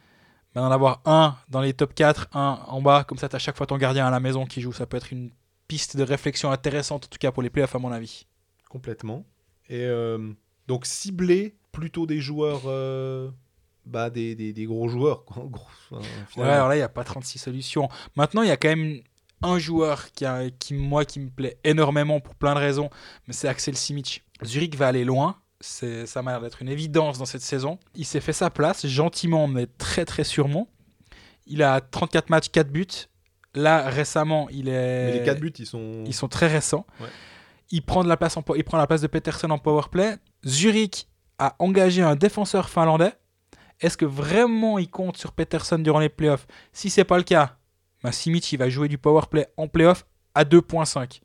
d'en 0.55 0.71
avoir 0.71 1.03
un 1.05 1.37
dans 1.51 1.61
les 1.61 1.75
top 1.75 1.95
4, 1.95 2.29
un 2.33 2.61
en 2.67 2.81
bas, 2.81 3.05
comme 3.05 3.19
ça, 3.19 3.29
tu 3.29 3.37
as 3.37 3.39
chaque 3.39 3.57
fois 3.57 3.67
ton 3.67 3.77
gardien 3.77 4.07
à 4.07 4.11
la 4.11 4.21
maison 4.21 4.47
qui 4.47 4.63
joue. 4.63 4.73
Ça 4.73 4.87
peut 4.87 4.97
être 4.97 5.13
une 5.13 5.31
piste 5.71 5.97
de 5.97 6.03
réflexion 6.03 6.51
intéressante, 6.51 7.05
en 7.05 7.09
tout 7.09 7.19
cas 7.21 7.31
pour 7.31 7.45
les 7.45 7.49
playoffs, 7.49 7.77
à 7.77 7.79
mon 7.79 7.93
avis. 7.93 8.27
Complètement. 8.69 9.25
Et 9.69 9.85
euh, 9.85 10.33
donc, 10.67 10.85
cibler 10.85 11.55
plutôt 11.71 12.07
des 12.07 12.21
joueurs. 12.21 12.63
Euh, 12.67 13.31
bah, 13.87 14.11
des, 14.11 14.35
des, 14.35 14.53
des, 14.53 14.65
gros 14.65 14.89
joueurs. 14.89 15.25
ouais, 15.93 16.43
alors 16.43 16.69
là, 16.69 16.75
il 16.75 16.79
n'y 16.79 16.83
a 16.83 16.89
pas 16.89 17.05
36 17.05 17.39
solutions. 17.39 17.89
Maintenant, 18.17 18.43
il 18.43 18.49
y 18.49 18.51
a 18.51 18.57
quand 18.57 18.69
même 18.69 19.01
un 19.43 19.61
joueur 19.61 20.11
qui, 20.11 20.25
a, 20.25 20.51
qui, 20.51 20.75
moi, 20.75 21.05
qui 21.05 21.21
me 21.21 21.31
plaît 21.31 21.57
énormément 21.63 22.19
pour 22.19 22.35
plein 22.35 22.55
de 22.55 22.59
raisons, 22.59 22.91
mais 23.29 23.33
c'est 23.33 23.47
Axel 23.47 23.77
Simic. 23.77 24.25
Zurich 24.43 24.75
va 24.75 24.89
aller 24.89 25.05
loin, 25.05 25.37
ça 25.61 26.21
m'a 26.23 26.33
l'air 26.33 26.41
d'être 26.41 26.63
une 26.63 26.69
évidence 26.69 27.19
dans 27.19 27.27
cette 27.27 27.43
saison. 27.43 27.79
Il 27.95 28.05
s'est 28.05 28.21
fait 28.21 28.33
sa 28.33 28.51
place, 28.51 28.89
gentiment, 28.89 29.47
mais 29.47 29.69
très 29.79 30.05
très 30.05 30.25
sûrement. 30.25 30.67
Il 31.47 31.63
a 31.63 31.81
34 31.81 32.29
matchs, 32.29 32.49
4 32.49 32.71
buts. 32.73 33.07
Là, 33.55 33.89
récemment, 33.89 34.49
il 34.51 34.69
est. 34.69 35.07
Mais 35.07 35.19
les 35.19 35.25
4 35.25 35.41
buts, 35.41 35.53
ils 35.59 35.67
sont. 35.67 36.05
Ils 36.07 36.15
sont 36.15 36.29
très 36.29 36.47
récents. 36.47 36.87
Il, 37.71 37.83
prend 37.83 38.03
de 38.05 38.09
la 38.09 38.17
place 38.17 38.37
en... 38.37 38.45
il 38.57 38.65
prend 38.65 38.79
la 38.79 38.87
place 38.87 39.01
de 39.01 39.07
Peterson 39.07 39.51
en 39.51 39.59
powerplay. 39.59 40.17
Zurich 40.47 41.09
a 41.39 41.57
engagé 41.59 42.03
un 42.03 42.17
défenseur 42.17 42.69
finlandais. 42.69 43.13
Est-ce 43.81 43.97
que 43.97 44.05
vraiment 44.05 44.79
il 44.79 44.91
compte 44.91 45.17
sur 45.17 45.33
Peterson 45.33 45.79
durant 45.79 46.01
les 46.01 46.09
playoffs? 46.09 46.47
Si 46.73 46.91
c'est 46.91 47.05
pas 47.05 47.17
le 47.17 47.23
cas, 47.23 47.57
bah, 48.03 48.13
Simic 48.13 48.53
il 48.53 48.59
va 48.59 48.69
jouer 48.69 48.89
du 48.89 48.99
powerplay 48.99 49.49
en 49.57 49.69
playoff 49.69 50.07
à 50.35 50.45
2.5. 50.45 51.21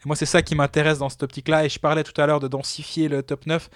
Et 0.00 0.06
moi, 0.06 0.14
c'est 0.14 0.26
ça 0.26 0.42
qui 0.42 0.54
m'intéresse 0.54 0.98
dans 0.98 1.08
cette 1.08 1.22
optique-là. 1.22 1.64
Et 1.64 1.68
je 1.68 1.78
parlais 1.78 2.04
tout 2.04 2.18
à 2.20 2.26
l'heure 2.26 2.40
de 2.40 2.48
densifier 2.48 3.08
le 3.08 3.22
top 3.22 3.46
9. 3.46 3.68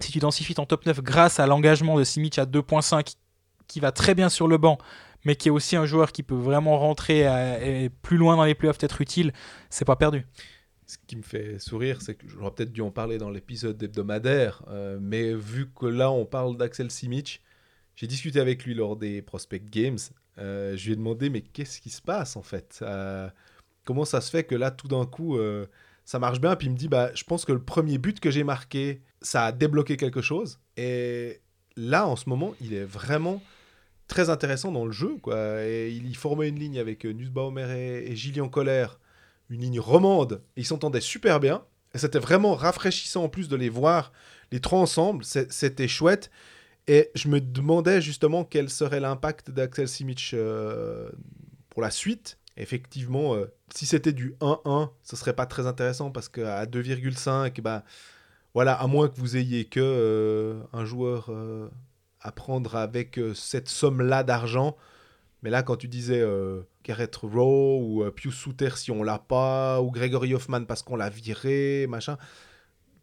Si 0.00 0.12
tu 0.12 0.18
densifies 0.18 0.54
ton 0.54 0.66
top 0.66 0.84
9 0.84 1.00
grâce 1.00 1.40
à 1.40 1.46
l'engagement 1.46 1.98
de 1.98 2.04
Simic 2.04 2.38
à 2.38 2.44
2.5, 2.44 3.14
qui 3.66 3.80
va 3.80 3.92
très 3.92 4.14
bien 4.14 4.28
sur 4.28 4.46
le 4.46 4.58
banc, 4.58 4.78
mais 5.24 5.36
qui 5.36 5.48
est 5.48 5.50
aussi 5.50 5.76
un 5.76 5.86
joueur 5.86 6.12
qui 6.12 6.22
peut 6.22 6.34
vraiment 6.34 6.78
rentrer 6.78 7.20
et 7.62 7.90
plus 7.90 8.16
loin 8.16 8.36
dans 8.36 8.44
les 8.44 8.54
playoffs, 8.54 8.82
être 8.82 9.00
utile, 9.00 9.32
c'est 9.70 9.84
pas 9.84 9.96
perdu. 9.96 10.26
Ce 10.86 10.98
qui 11.06 11.16
me 11.16 11.22
fait 11.22 11.58
sourire, 11.58 12.02
c'est 12.02 12.14
que 12.14 12.28
j'aurais 12.28 12.50
peut-être 12.50 12.72
dû 12.72 12.82
en 12.82 12.90
parler 12.90 13.16
dans 13.16 13.30
l'épisode 13.30 13.82
hebdomadaire, 13.82 14.62
euh, 14.68 14.98
mais 15.00 15.32
vu 15.32 15.70
que 15.70 15.86
là 15.86 16.10
on 16.10 16.26
parle 16.26 16.56
d'Axel 16.56 16.90
Simic, 16.90 17.40
j'ai 17.94 18.06
discuté 18.06 18.40
avec 18.40 18.64
lui 18.64 18.74
lors 18.74 18.96
des 18.96 19.22
Prospect 19.22 19.60
Games. 19.70 19.98
Euh, 20.38 20.76
je 20.76 20.86
lui 20.86 20.92
ai 20.92 20.96
demandé 20.96 21.30
mais 21.30 21.40
qu'est-ce 21.40 21.80
qui 21.80 21.90
se 21.90 22.02
passe 22.02 22.36
en 22.36 22.42
fait? 22.42 22.80
Euh, 22.82 23.28
comment 23.84 24.04
ça 24.04 24.20
se 24.20 24.30
fait 24.30 24.44
que 24.44 24.54
là, 24.54 24.70
tout 24.70 24.88
d'un 24.88 25.06
coup, 25.06 25.38
ça 26.04 26.18
marche 26.18 26.40
bien? 26.40 26.56
Puis 26.56 26.66
il 26.66 26.72
me 26.72 26.76
dit, 26.76 26.88
bah, 26.88 27.10
je 27.14 27.24
pense 27.24 27.44
que 27.44 27.52
le 27.52 27.62
premier 27.62 27.98
but 27.98 28.20
que 28.20 28.30
j'ai 28.30 28.44
marqué, 28.44 29.02
ça 29.20 29.46
a 29.46 29.52
débloqué 29.52 29.96
quelque 29.96 30.20
chose. 30.20 30.58
Et 30.76 31.40
là, 31.76 32.06
en 32.06 32.16
ce 32.16 32.28
moment, 32.28 32.54
il 32.60 32.74
est 32.74 32.84
vraiment 32.84 33.42
très 34.12 34.28
intéressant 34.28 34.70
dans 34.72 34.84
le 34.84 34.92
jeu. 34.92 35.16
Quoi. 35.22 35.64
Et 35.64 35.90
il 35.90 36.16
formait 36.16 36.48
une 36.48 36.58
ligne 36.58 36.78
avec 36.78 37.06
euh, 37.06 37.12
Nussbaumer 37.12 37.66
et, 37.74 38.12
et 38.12 38.16
Gillian 38.16 38.48
Coller, 38.48 38.86
une 39.48 39.62
ligne 39.62 39.80
romande. 39.80 40.42
Ils 40.56 40.66
s'entendaient 40.66 41.00
super 41.00 41.40
bien. 41.40 41.64
Et 41.94 41.98
c'était 41.98 42.18
vraiment 42.18 42.54
rafraîchissant 42.54 43.24
en 43.24 43.28
plus 43.28 43.48
de 43.48 43.56
les 43.56 43.68
voir, 43.68 44.12
les 44.50 44.60
trois 44.60 44.78
ensemble. 44.78 45.24
C'était 45.24 45.88
chouette. 45.88 46.30
Et 46.88 47.10
je 47.14 47.28
me 47.28 47.40
demandais 47.40 48.00
justement 48.00 48.44
quel 48.44 48.68
serait 48.68 49.00
l'impact 49.00 49.50
d'Axel 49.50 49.88
Simic 49.88 50.30
euh, 50.34 51.10
pour 51.70 51.80
la 51.82 51.90
suite 51.90 52.38
effectivement, 52.58 53.34
euh, 53.34 53.46
si 53.74 53.86
c'était 53.86 54.12
du 54.12 54.34
1-1, 54.42 54.90
ce 55.02 55.16
serait 55.16 55.32
pas 55.32 55.46
très 55.46 55.66
intéressant 55.66 56.10
parce 56.10 56.28
qu'à 56.28 56.66
2,5, 56.66 57.62
bah, 57.62 57.82
voilà, 58.52 58.74
à 58.74 58.86
moins 58.86 59.08
que 59.08 59.16
vous 59.16 59.38
ayez 59.38 59.64
que 59.64 60.60
un 60.74 60.84
joueur 60.84 61.30
à 62.22 62.32
prendre 62.32 62.76
avec 62.76 63.20
cette 63.34 63.68
somme-là 63.68 64.22
d'argent. 64.22 64.76
Mais 65.42 65.50
là, 65.50 65.62
quand 65.62 65.76
tu 65.76 65.88
disais 65.88 66.24
Garrett 66.84 67.14
Rowe 67.16 67.80
ou 67.80 68.10
Pius 68.12 68.34
Souter 68.34 68.70
si 68.76 68.90
on 68.90 69.02
l'a 69.02 69.18
pas, 69.18 69.80
ou 69.80 69.90
Gregory 69.90 70.34
Hoffman 70.34 70.64
parce 70.64 70.82
qu'on 70.82 70.96
l'a 70.96 71.10
viré, 71.10 71.86
machin, 71.88 72.16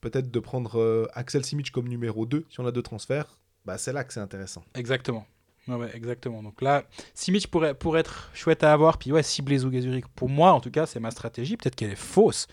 peut-être 0.02 0.32
de 0.32 0.40
prendre 0.40 1.10
Axel 1.14 1.44
Simic 1.44 1.72
comme 1.72 1.88
numéro 1.88 2.26
2 2.26 2.46
si 2.50 2.60
on 2.60 2.66
a 2.66 2.72
deux 2.72 2.82
transferts, 2.82 3.38
bah, 3.66 3.78
c'est 3.78 3.92
là 3.92 4.04
que 4.04 4.14
c'est 4.14 4.22
intéressant. 4.22 4.64
Exactement. 4.76 5.26
Ouais, 5.68 5.90
exactement. 5.94 6.42
Donc 6.42 6.62
là, 6.62 6.86
Simic 7.14 7.52
pourrait, 7.52 7.76
pourrait 7.76 8.00
être 8.00 8.32
chouette 8.34 8.64
à 8.64 8.74
avoir. 8.74 8.98
Puis 8.98 9.12
ouais, 9.12 9.22
cibler 9.22 9.60
Zug 9.60 9.76
et 9.76 9.82
Zurich, 9.82 10.08
pour 10.16 10.30
moi 10.30 10.52
en 10.54 10.62
tout 10.62 10.72
cas, 10.72 10.86
c'est 10.86 11.00
ma 11.00 11.12
stratégie. 11.12 11.58
Peut-être 11.58 11.76
qu'elle 11.76 11.92
est 11.92 11.96
fausse. 11.96 12.48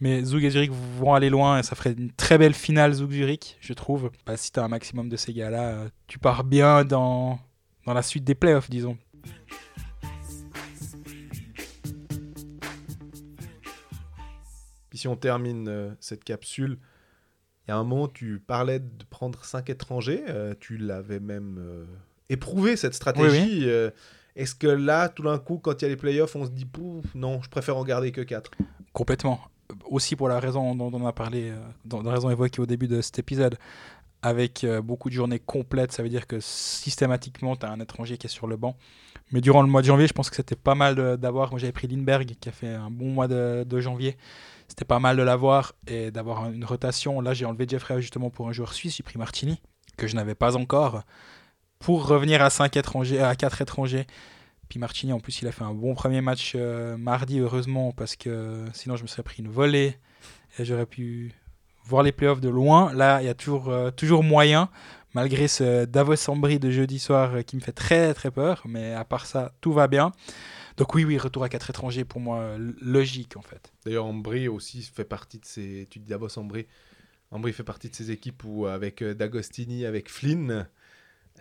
Mais 0.00 0.24
Zug 0.24 0.42
et 0.44 0.50
Zurich 0.50 0.70
vont 0.72 1.12
aller 1.12 1.28
loin 1.28 1.58
et 1.58 1.62
ça 1.62 1.76
ferait 1.76 1.92
une 1.92 2.10
très 2.10 2.38
belle 2.38 2.54
finale 2.54 2.94
Zug 2.94 3.10
Zurich, 3.10 3.58
je 3.60 3.74
trouve. 3.74 4.10
Bah, 4.24 4.38
si 4.38 4.50
tu 4.50 4.58
as 4.58 4.64
un 4.64 4.68
maximum 4.68 5.10
de 5.10 5.16
ces 5.16 5.34
gars-là, 5.34 5.68
euh, 5.68 5.88
tu 6.06 6.18
pars 6.18 6.42
bien 6.42 6.84
dans, 6.86 7.38
dans 7.84 7.92
la 7.92 8.00
suite 8.00 8.24
des 8.24 8.34
playoffs, 8.34 8.70
disons. 8.70 8.96
Puis 14.88 14.98
si 14.98 15.06
on 15.06 15.16
termine 15.16 15.68
euh, 15.68 15.90
cette 16.00 16.24
capsule, 16.24 16.78
il 17.68 17.70
y 17.70 17.74
a 17.74 17.76
un 17.76 17.84
moment, 17.84 18.08
tu 18.08 18.40
parlais 18.40 18.78
de 18.78 19.04
prendre 19.10 19.44
5 19.44 19.68
étrangers. 19.68 20.24
Euh, 20.28 20.54
tu 20.58 20.78
l'avais 20.78 21.20
même 21.20 21.86
éprouver 22.30 22.76
cette 22.76 22.94
stratégie. 22.94 23.68
Est-ce 24.34 24.54
que 24.54 24.66
là, 24.66 25.10
tout 25.10 25.24
d'un 25.24 25.38
coup, 25.38 25.58
quand 25.58 25.82
il 25.82 25.84
y 25.84 25.86
a 25.86 25.88
les 25.90 25.96
playoffs, 25.96 26.34
on 26.36 26.46
se 26.46 26.50
dit, 26.50 26.66
non, 27.14 27.42
je 27.42 27.50
préfère 27.50 27.76
en 27.76 27.84
garder 27.84 28.12
que 28.12 28.22
4 28.22 28.52
Complètement. 28.94 29.49
Aussi 29.88 30.16
pour 30.16 30.28
la 30.28 30.40
raison 30.40 30.74
dont 30.74 30.90
on 30.92 31.06
a 31.06 31.12
parlé, 31.12 31.50
euh, 31.50 32.02
la 32.02 32.10
raison 32.10 32.30
évoquée 32.30 32.60
au 32.60 32.66
début 32.66 32.88
de 32.88 33.00
cet 33.00 33.18
épisode, 33.18 33.56
avec 34.22 34.64
euh, 34.64 34.82
beaucoup 34.82 35.08
de 35.08 35.14
journées 35.14 35.38
complètes, 35.38 35.92
ça 35.92 36.02
veut 36.02 36.08
dire 36.08 36.26
que 36.26 36.40
systématiquement, 36.40 37.56
tu 37.56 37.66
as 37.66 37.70
un 37.70 37.80
étranger 37.80 38.18
qui 38.18 38.26
est 38.26 38.30
sur 38.30 38.46
le 38.46 38.56
banc. 38.56 38.76
Mais 39.32 39.40
durant 39.40 39.62
le 39.62 39.68
mois 39.68 39.80
de 39.80 39.86
janvier, 39.86 40.06
je 40.06 40.12
pense 40.12 40.28
que 40.28 40.36
c'était 40.36 40.56
pas 40.56 40.74
mal 40.74 41.16
d'avoir. 41.16 41.50
Moi, 41.50 41.58
j'avais 41.58 41.72
pris 41.72 41.86
Lindbergh, 41.88 42.34
qui 42.40 42.48
a 42.48 42.52
fait 42.52 42.68
un 42.68 42.90
bon 42.90 43.06
mois 43.06 43.28
de, 43.28 43.64
de 43.64 43.80
janvier. 43.80 44.16
C'était 44.68 44.84
pas 44.84 44.98
mal 44.98 45.16
de 45.16 45.22
l'avoir 45.22 45.72
et 45.86 46.10
d'avoir 46.10 46.50
une 46.50 46.64
rotation. 46.64 47.20
Là, 47.20 47.32
j'ai 47.32 47.44
enlevé 47.44 47.66
Jeffrey 47.68 48.00
justement 48.02 48.30
pour 48.30 48.48
un 48.48 48.52
joueur 48.52 48.72
suisse. 48.72 48.96
J'ai 48.96 49.02
pris 49.02 49.18
Martini, 49.18 49.60
que 49.96 50.06
je 50.06 50.16
n'avais 50.16 50.34
pas 50.34 50.56
encore 50.56 51.02
pour 51.80 52.06
revenir 52.06 52.42
à 52.42 52.50
5 52.50 52.76
étrangers, 52.76 53.20
à 53.20 53.34
4 53.34 53.62
étrangers. 53.62 54.06
Puis 54.70 54.78
Martini, 54.78 55.12
en 55.12 55.18
plus, 55.18 55.42
il 55.42 55.48
a 55.48 55.52
fait 55.52 55.64
un 55.64 55.74
bon 55.74 55.94
premier 55.94 56.20
match 56.20 56.52
euh, 56.54 56.96
mardi, 56.96 57.40
heureusement, 57.40 57.90
parce 57.90 58.14
que 58.14 58.64
sinon, 58.72 58.94
je 58.94 59.02
me 59.02 59.08
serais 59.08 59.24
pris 59.24 59.42
une 59.42 59.48
volée 59.48 59.96
et 60.58 60.64
j'aurais 60.64 60.86
pu 60.86 61.34
voir 61.84 62.04
les 62.04 62.12
playoffs 62.12 62.40
de 62.40 62.48
loin. 62.48 62.92
Là, 62.92 63.20
il 63.20 63.26
y 63.26 63.28
a 63.28 63.34
toujours, 63.34 63.68
euh, 63.68 63.90
toujours 63.90 64.22
moyen, 64.22 64.70
malgré 65.12 65.48
ce 65.48 65.86
Davos 65.86 66.30
Ambry 66.30 66.60
de 66.60 66.70
jeudi 66.70 67.00
soir 67.00 67.34
euh, 67.34 67.42
qui 67.42 67.56
me 67.56 67.60
fait 67.60 67.72
très 67.72 68.14
très 68.14 68.30
peur. 68.30 68.62
Mais 68.64 68.94
à 68.94 69.04
part 69.04 69.26
ça, 69.26 69.52
tout 69.60 69.72
va 69.72 69.88
bien. 69.88 70.12
Donc 70.76 70.94
oui, 70.94 71.04
oui, 71.04 71.18
retour 71.18 71.42
à 71.42 71.48
4 71.48 71.70
étrangers, 71.70 72.04
pour 72.04 72.20
moi, 72.20 72.56
logique 72.80 73.36
en 73.36 73.42
fait. 73.42 73.72
D'ailleurs, 73.84 74.06
Ambry 74.06 74.46
aussi 74.46 74.82
fait 74.82 75.04
partie 75.04 75.40
de 75.40 75.46
ces... 75.46 75.88
Tu 75.90 75.98
dis 75.98 76.10
Davos 76.10 76.28
fait 77.52 77.64
partie 77.64 77.90
de 77.90 77.94
ces 77.96 78.12
équipes 78.12 78.44
où, 78.44 78.66
avec 78.66 79.02
D'Agostini, 79.02 79.84
avec 79.84 80.08
Flynn 80.08 80.68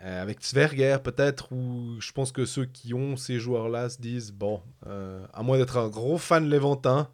euh, 0.03 0.21
avec 0.21 0.41
Zverger 0.41 0.97
peut-être, 1.03 1.51
où 1.51 1.99
je 1.99 2.11
pense 2.13 2.31
que 2.31 2.45
ceux 2.45 2.65
qui 2.65 2.93
ont 2.93 3.17
ces 3.17 3.37
joueurs-là 3.37 3.89
se 3.89 3.99
disent, 3.99 4.31
bon, 4.31 4.61
euh, 4.87 5.25
à 5.33 5.43
moins 5.43 5.57
d'être 5.57 5.77
un 5.77 5.89
gros 5.89 6.17
fan 6.17 6.49
léventin, 6.49 7.09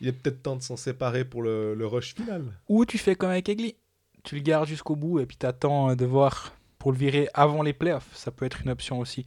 il 0.00 0.06
est 0.08 0.12
peut-être 0.12 0.42
temps 0.42 0.54
de 0.54 0.62
s'en 0.62 0.76
séparer 0.76 1.24
pour 1.24 1.42
le, 1.42 1.76
rush 1.86 2.14
final. 2.14 2.44
Ou 2.68 2.84
tu 2.84 2.98
fais 2.98 3.16
comme 3.16 3.30
avec 3.30 3.48
Egli, 3.48 3.74
tu 4.22 4.36
le 4.36 4.42
gardes 4.42 4.68
jusqu'au 4.68 4.94
bout 4.94 5.18
et 5.18 5.26
puis 5.26 5.36
tu 5.36 5.46
attends 5.46 5.90
euh, 5.90 5.94
de 5.96 6.04
voir 6.04 6.52
pour 6.78 6.92
le 6.92 6.98
virer 6.98 7.28
avant 7.34 7.62
les 7.62 7.72
playoffs. 7.72 8.14
Ça 8.14 8.30
peut 8.30 8.44
être 8.44 8.60
une 8.62 8.70
option 8.70 9.00
aussi. 9.00 9.24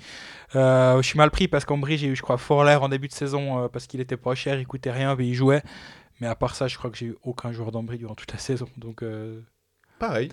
je 0.53 1.01
suis 1.03 1.17
mal 1.17 1.31
pris 1.31 1.47
parce 1.47 1.65
qu'en 1.65 1.83
j'ai 1.87 2.07
eu, 2.07 2.15
je 2.15 2.21
crois, 2.21 2.37
l'air 2.63 2.83
en 2.83 2.89
début 2.89 3.07
de 3.07 3.13
saison 3.13 3.67
parce 3.69 3.87
qu'il 3.87 3.99
était 3.99 4.15
pas 4.15 4.35
cher, 4.35 4.59
il 4.59 4.67
coûtait 4.67 4.91
rien, 4.91 5.15
mais 5.15 5.27
il 5.27 5.33
jouait. 5.33 5.63
Mais 6.21 6.27
à 6.27 6.35
part 6.35 6.55
ça, 6.55 6.67
je 6.67 6.77
crois 6.77 6.91
que 6.91 6.97
j'ai 6.97 7.07
eu 7.07 7.15
aucun 7.23 7.51
joueur 7.51 7.71
d'Ambry 7.71 7.97
durant 7.97 8.13
toute 8.13 8.31
la 8.31 8.37
saison. 8.37 8.69
Donc, 8.77 9.03
Pareil. 9.97 10.29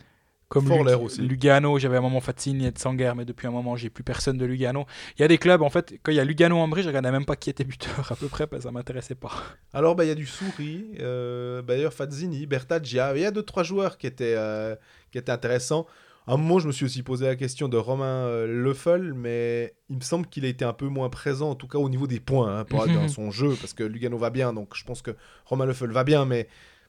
Comme 0.55 0.71
aussi. 0.71 1.21
Lugano, 1.21 1.81
j'avais 1.81 1.97
un 1.97 2.01
moment 2.01 2.21
Fazzini 2.21 2.67
et 2.67 2.73
Sanger, 2.77 3.13
mais 3.17 3.25
depuis 3.25 3.49
un 3.49 3.51
moment, 3.51 3.75
j'ai 3.75 3.91
plus 3.91 4.05
personne 4.05 4.39
de 4.39 4.45
Lugano. 4.45 4.87
Il 5.19 5.23
y 5.23 5.25
a 5.25 5.29
des 5.29 5.39
clubs, 5.39 5.63
en 5.63 5.69
fait, 5.69 5.95
quand 6.03 6.13
il 6.13 6.15
y 6.15 6.21
a 6.21 6.25
Lugano 6.25 6.57
en 6.59 6.69
brie, 6.69 6.83
je 6.83 6.89
regardais 6.89 7.11
même 7.11 7.25
pas 7.25 7.35
qui 7.35 7.51
était 7.51 7.65
buteur 7.65 8.13
à 8.13 8.15
peu 8.15 8.29
près, 8.29 8.47
parce 8.47 8.63
que 8.63 8.69
ça 8.69 8.73
m'intéressait 8.73 9.17
pas. 9.17 9.33
Alors, 9.73 9.97
bah, 9.97 10.05
il 10.05 10.09
y 10.09 10.13
a 10.13 10.15
du 10.15 10.27
Souris, 10.27 10.93
euh, 11.01 11.61
bah, 11.61 11.75
d'ailleurs 11.75 11.93
Fazzini, 11.93 12.47
Bertaggia, 12.47 13.17
il 13.17 13.23
y 13.23 13.25
a 13.25 13.33
deux 13.33 13.43
trois 13.43 13.65
joueurs 13.65 13.99
qui 13.99 14.07
étaient, 14.07 14.35
euh, 14.37 14.77
qui 15.11 15.19
était 15.19 15.33
intéressant. 15.33 15.87
À 16.27 16.35
un 16.35 16.37
moment, 16.37 16.61
je 16.61 16.69
me 16.69 16.73
suis 16.73 16.87
aussi 16.87 17.03
posé 17.03 17.27
la 17.27 17.37
question 17.37 17.69
de 17.69 17.77
Romain 17.77 18.27
euh, 18.27 18.65
Leffel, 18.65 19.13
mais 19.13 19.75
il 19.91 19.97
me 19.97 20.03
semble 20.03 20.27
qu'il 20.27 20.45
a 20.45 20.49
été 20.49 20.65
un 20.65 20.73
peu 20.73 20.87
moins 20.87 21.11
présent, 21.11 21.51
en 21.51 21.55
tout 21.55 21.69
cas 21.69 21.79
au 21.79 21.89
niveau 21.91 22.07
des 22.07 22.21
points, 22.21 22.61
hein, 22.61 22.67
dans 22.71 23.09
son 23.09 23.31
jeu, 23.31 23.55
parce 23.61 23.75
que 23.75 23.83
Lugano 23.83 24.17
va 24.17 24.31
bien, 24.31 24.53
donc 24.53 24.75
je 24.75 24.85
pense 24.85 25.03
que 25.03 25.11
Romain 25.45 25.67
Leffel 25.67 25.91
va 25.91 26.05
bien, 26.05 26.25
mais 26.25 26.49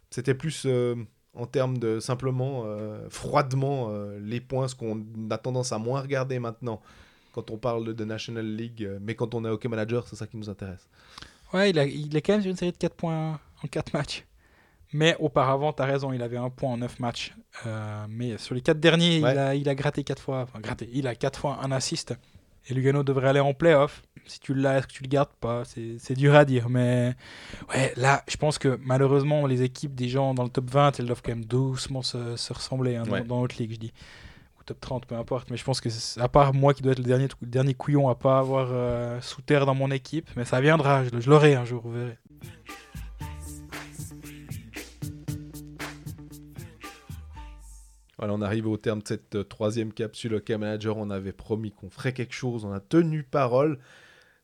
c'était 0.09 0.35
plus 0.35 0.63
euh, 0.65 0.95
en 1.35 1.45
termes 1.45 1.77
de 1.77 1.99
simplement 1.99 2.63
euh, 2.65 3.07
froidement 3.09 3.91
les 4.19 4.41
points, 4.41 4.67
ce 4.67 4.75
qu'on 4.75 5.05
a 5.29 5.37
tendance 5.37 5.71
à 5.71 5.77
moins 5.77 6.01
regarder 6.01 6.39
maintenant 6.39 6.81
quand 7.33 7.51
on 7.51 7.57
parle 7.57 7.93
de 7.93 8.05
National 8.05 8.45
League, 8.45 8.89
mais 9.01 9.15
quand 9.15 9.35
on 9.35 9.43
est 9.43 9.49
hockey 9.49 9.67
manager, 9.67 10.07
c'est 10.07 10.15
ça 10.15 10.25
qui 10.25 10.37
nous 10.37 10.49
intéresse. 10.49 10.87
Ouais, 11.53 11.69
il, 11.69 11.79
a, 11.79 11.85
il 11.85 12.15
est 12.15 12.21
quand 12.21 12.33
même 12.33 12.41
sur 12.41 12.51
une 12.51 12.57
série 12.57 12.71
de 12.71 12.77
4 12.77 12.95
points 12.95 13.39
en 13.63 13.67
4 13.67 13.93
matchs. 13.93 14.25
Mais 14.93 15.15
auparavant, 15.19 15.73
tu 15.73 15.81
as 15.81 15.85
raison, 15.85 16.13
il 16.13 16.21
avait 16.21 16.37
un 16.37 16.49
point 16.49 16.71
en 16.71 16.77
9 16.77 16.99
matchs. 16.99 17.33
Euh, 17.65 18.05
mais 18.09 18.37
sur 18.37 18.55
les 18.55 18.61
4 18.61 18.79
derniers, 18.79 19.17
il, 19.17 19.25
a, 19.25 19.55
il 19.55 19.67
a 19.67 19.75
gratté 19.75 20.03
4 20.03 20.21
fois. 20.21 20.41
Enfin, 20.41 20.59
gratté, 20.59 20.89
il 20.93 21.07
a 21.07 21.15
4 21.15 21.39
fois 21.39 21.59
un 21.61 21.71
assist. 21.71 22.13
Et 22.67 22.73
Lugano 22.73 23.03
devrait 23.03 23.29
aller 23.29 23.39
en 23.39 23.53
playoff. 23.53 24.01
Si 24.27 24.39
tu 24.39 24.55
l'as, 24.55 24.79
est-ce 24.79 24.87
que 24.87 24.93
tu 24.93 25.03
le 25.03 25.07
gardes 25.09 25.33
pas? 25.39 25.63
C'est 25.65 26.15
dur 26.15 26.33
à 26.33 26.45
dire. 26.45 26.67
Mais 26.69 27.15
ouais, 27.69 27.93
là, 27.95 28.23
je 28.27 28.37
pense 28.37 28.57
que 28.57 28.79
malheureusement, 28.83 29.45
les 29.45 29.61
équipes 29.61 29.93
des 29.93 30.09
gens 30.09 30.33
dans 30.33 30.43
le 30.43 30.49
top 30.49 30.69
20, 30.71 30.99
elles 30.99 31.05
doivent 31.05 31.21
quand 31.23 31.31
même 31.31 31.45
doucement 31.45 32.01
se, 32.01 32.35
se 32.35 32.53
ressembler 32.53 32.95
hein, 32.95 33.03
dans, 33.03 33.23
dans 33.23 33.41
notre 33.41 33.55
ligue, 33.59 33.73
je 33.73 33.79
dis. 33.79 33.93
Ou 34.59 34.63
top 34.63 34.79
30, 34.79 35.05
peu 35.05 35.15
importe. 35.15 35.51
Mais 35.51 35.57
je 35.57 35.63
pense 35.63 35.79
que, 35.79 35.89
à 36.19 36.27
part 36.27 36.55
moi 36.55 36.73
qui 36.73 36.81
dois 36.81 36.93
être 36.93 36.99
le 36.99 37.05
dernier, 37.05 37.27
le 37.39 37.47
dernier 37.47 37.75
couillon 37.75 38.09
à 38.09 38.15
pas 38.15 38.39
avoir 38.39 38.69
euh, 38.71 39.21
sous 39.21 39.43
terre 39.43 39.67
dans 39.67 39.75
mon 39.75 39.91
équipe, 39.91 40.27
mais 40.35 40.45
ça 40.45 40.59
viendra, 40.59 41.03
je, 41.03 41.19
je 41.19 41.29
l'aurai 41.29 41.53
un 41.53 41.65
jour, 41.65 41.83
vous 41.85 41.91
verrez. 41.93 42.17
Voilà, 48.25 48.39
on 48.39 48.41
arrive 48.41 48.65
au 48.65 48.77
terme 48.77 49.03
de 49.03 49.07
cette 49.07 49.35
euh, 49.35 49.43
troisième 49.43 49.93
capsule 49.93 50.33
OK 50.33 50.49
Manager. 50.49 50.97
On 50.97 51.11
avait 51.11 51.31
promis 51.31 51.71
qu'on 51.71 51.91
ferait 51.91 52.11
quelque 52.11 52.33
chose, 52.33 52.65
on 52.65 52.71
a 52.71 52.79
tenu 52.79 53.21
parole. 53.21 53.77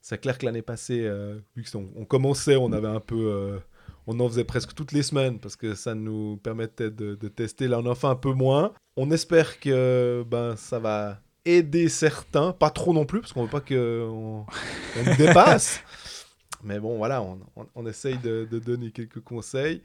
C'est 0.01 0.19
clair 0.19 0.37
que 0.37 0.45
l'année 0.45 0.61
passée, 0.61 1.01
euh, 1.03 1.39
vu 1.55 1.63
qu'on 1.63 1.89
on 1.95 2.05
commençait, 2.05 2.57
on 2.57 2.73
avait 2.73 2.87
un 2.87 2.99
peu. 2.99 3.15
Euh, 3.15 3.57
on 4.05 4.19
en 4.19 4.29
faisait 4.29 4.43
presque 4.43 4.75
toutes 4.75 4.91
les 4.91 5.01
semaines 5.01 5.39
parce 5.39 5.55
que 5.55 5.73
ça 5.73 5.95
nous 5.95 6.37
permettait 6.43 6.91
de, 6.91 7.15
tester. 7.27 7.67
Là, 7.67 7.79
on 7.79 7.85
en 7.87 7.95
fait 7.95 8.05
un 8.05 8.15
peu 8.15 8.33
moins. 8.33 8.71
On 8.97 9.09
espère 9.09 9.59
que 9.59 10.23
ben, 10.29 10.55
ça 10.57 10.77
va 10.77 11.19
aider 11.43 11.89
certains, 11.89 12.51
pas 12.51 12.69
trop 12.69 12.93
non 12.93 13.05
plus, 13.05 13.21
parce 13.21 13.33
qu'on 13.33 13.45
veut 13.45 13.49
pas 13.49 13.61
qu'on 13.61 14.45
on 14.45 15.15
dépasse. 15.17 15.79
Mais 16.63 16.79
bon, 16.79 16.97
voilà, 16.97 17.23
on, 17.23 17.39
on, 17.73 17.87
essaye 17.87 18.19
de, 18.19 18.47
de, 18.51 18.59
donner 18.59 18.91
quelques 18.91 19.21
conseils. 19.21 19.81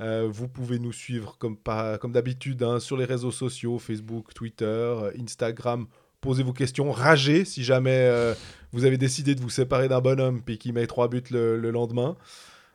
Euh, 0.00 0.28
vous 0.30 0.48
pouvez 0.48 0.78
nous 0.78 0.92
suivre 0.92 1.36
comme, 1.38 1.56
comme 2.00 2.12
d'habitude 2.12 2.62
hein, 2.62 2.80
sur 2.80 2.96
les 2.96 3.04
réseaux 3.04 3.30
sociaux, 3.30 3.78
Facebook, 3.78 4.32
Twitter, 4.34 4.64
euh, 4.64 5.12
Instagram. 5.20 5.86
Posez 6.20 6.42
vos 6.42 6.52
questions, 6.52 6.90
ragez 6.92 7.44
si 7.44 7.64
jamais 7.64 7.90
euh, 7.90 8.34
vous 8.72 8.84
avez 8.84 8.96
décidé 8.96 9.34
de 9.34 9.40
vous 9.40 9.50
séparer 9.50 9.88
d'un 9.88 10.00
bonhomme 10.00 10.40
puis 10.40 10.56
qu'il 10.56 10.72
met 10.72 10.86
trois 10.86 11.08
buts 11.08 11.22
le, 11.30 11.58
lendemain. 11.70 12.16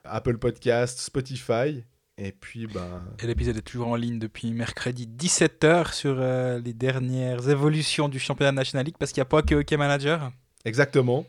Apple 0.04 0.38
Podcast, 0.38 1.00
Spotify. 1.00 1.84
Et 2.20 2.32
puis, 2.32 2.68
ben... 2.68 3.02
Et 3.20 3.28
l'épisode 3.28 3.58
est 3.58 3.62
toujours 3.62 3.88
en 3.88 3.96
ligne 3.96 4.20
depuis 4.20 4.52
mercredi 4.52 5.08
17h 5.08 5.94
sur 5.94 6.16
les 6.16 6.74
dernières 6.74 7.48
évolutions 7.50 8.10
du 8.10 8.20
championnat 8.20 8.52
National 8.52 8.86
League 8.86 8.96
parce 8.98 9.12
qu'il 9.12 9.22
n'y 9.22 9.28
a 9.28 9.30
pas 9.30 9.44
que 9.44 9.56
Hockey 9.56 9.78
Manager. 9.78 10.32
Exactement. 10.66 11.26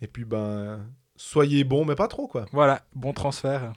Et 0.00 0.06
puis, 0.06 0.24
ben, 0.24 0.80
soyez 1.16 1.64
bon, 1.64 1.84
mais 1.84 1.94
pas 1.94 2.08
trop, 2.08 2.26
quoi. 2.26 2.46
Voilà, 2.52 2.82
bon 2.94 3.12
transfert. 3.12 3.72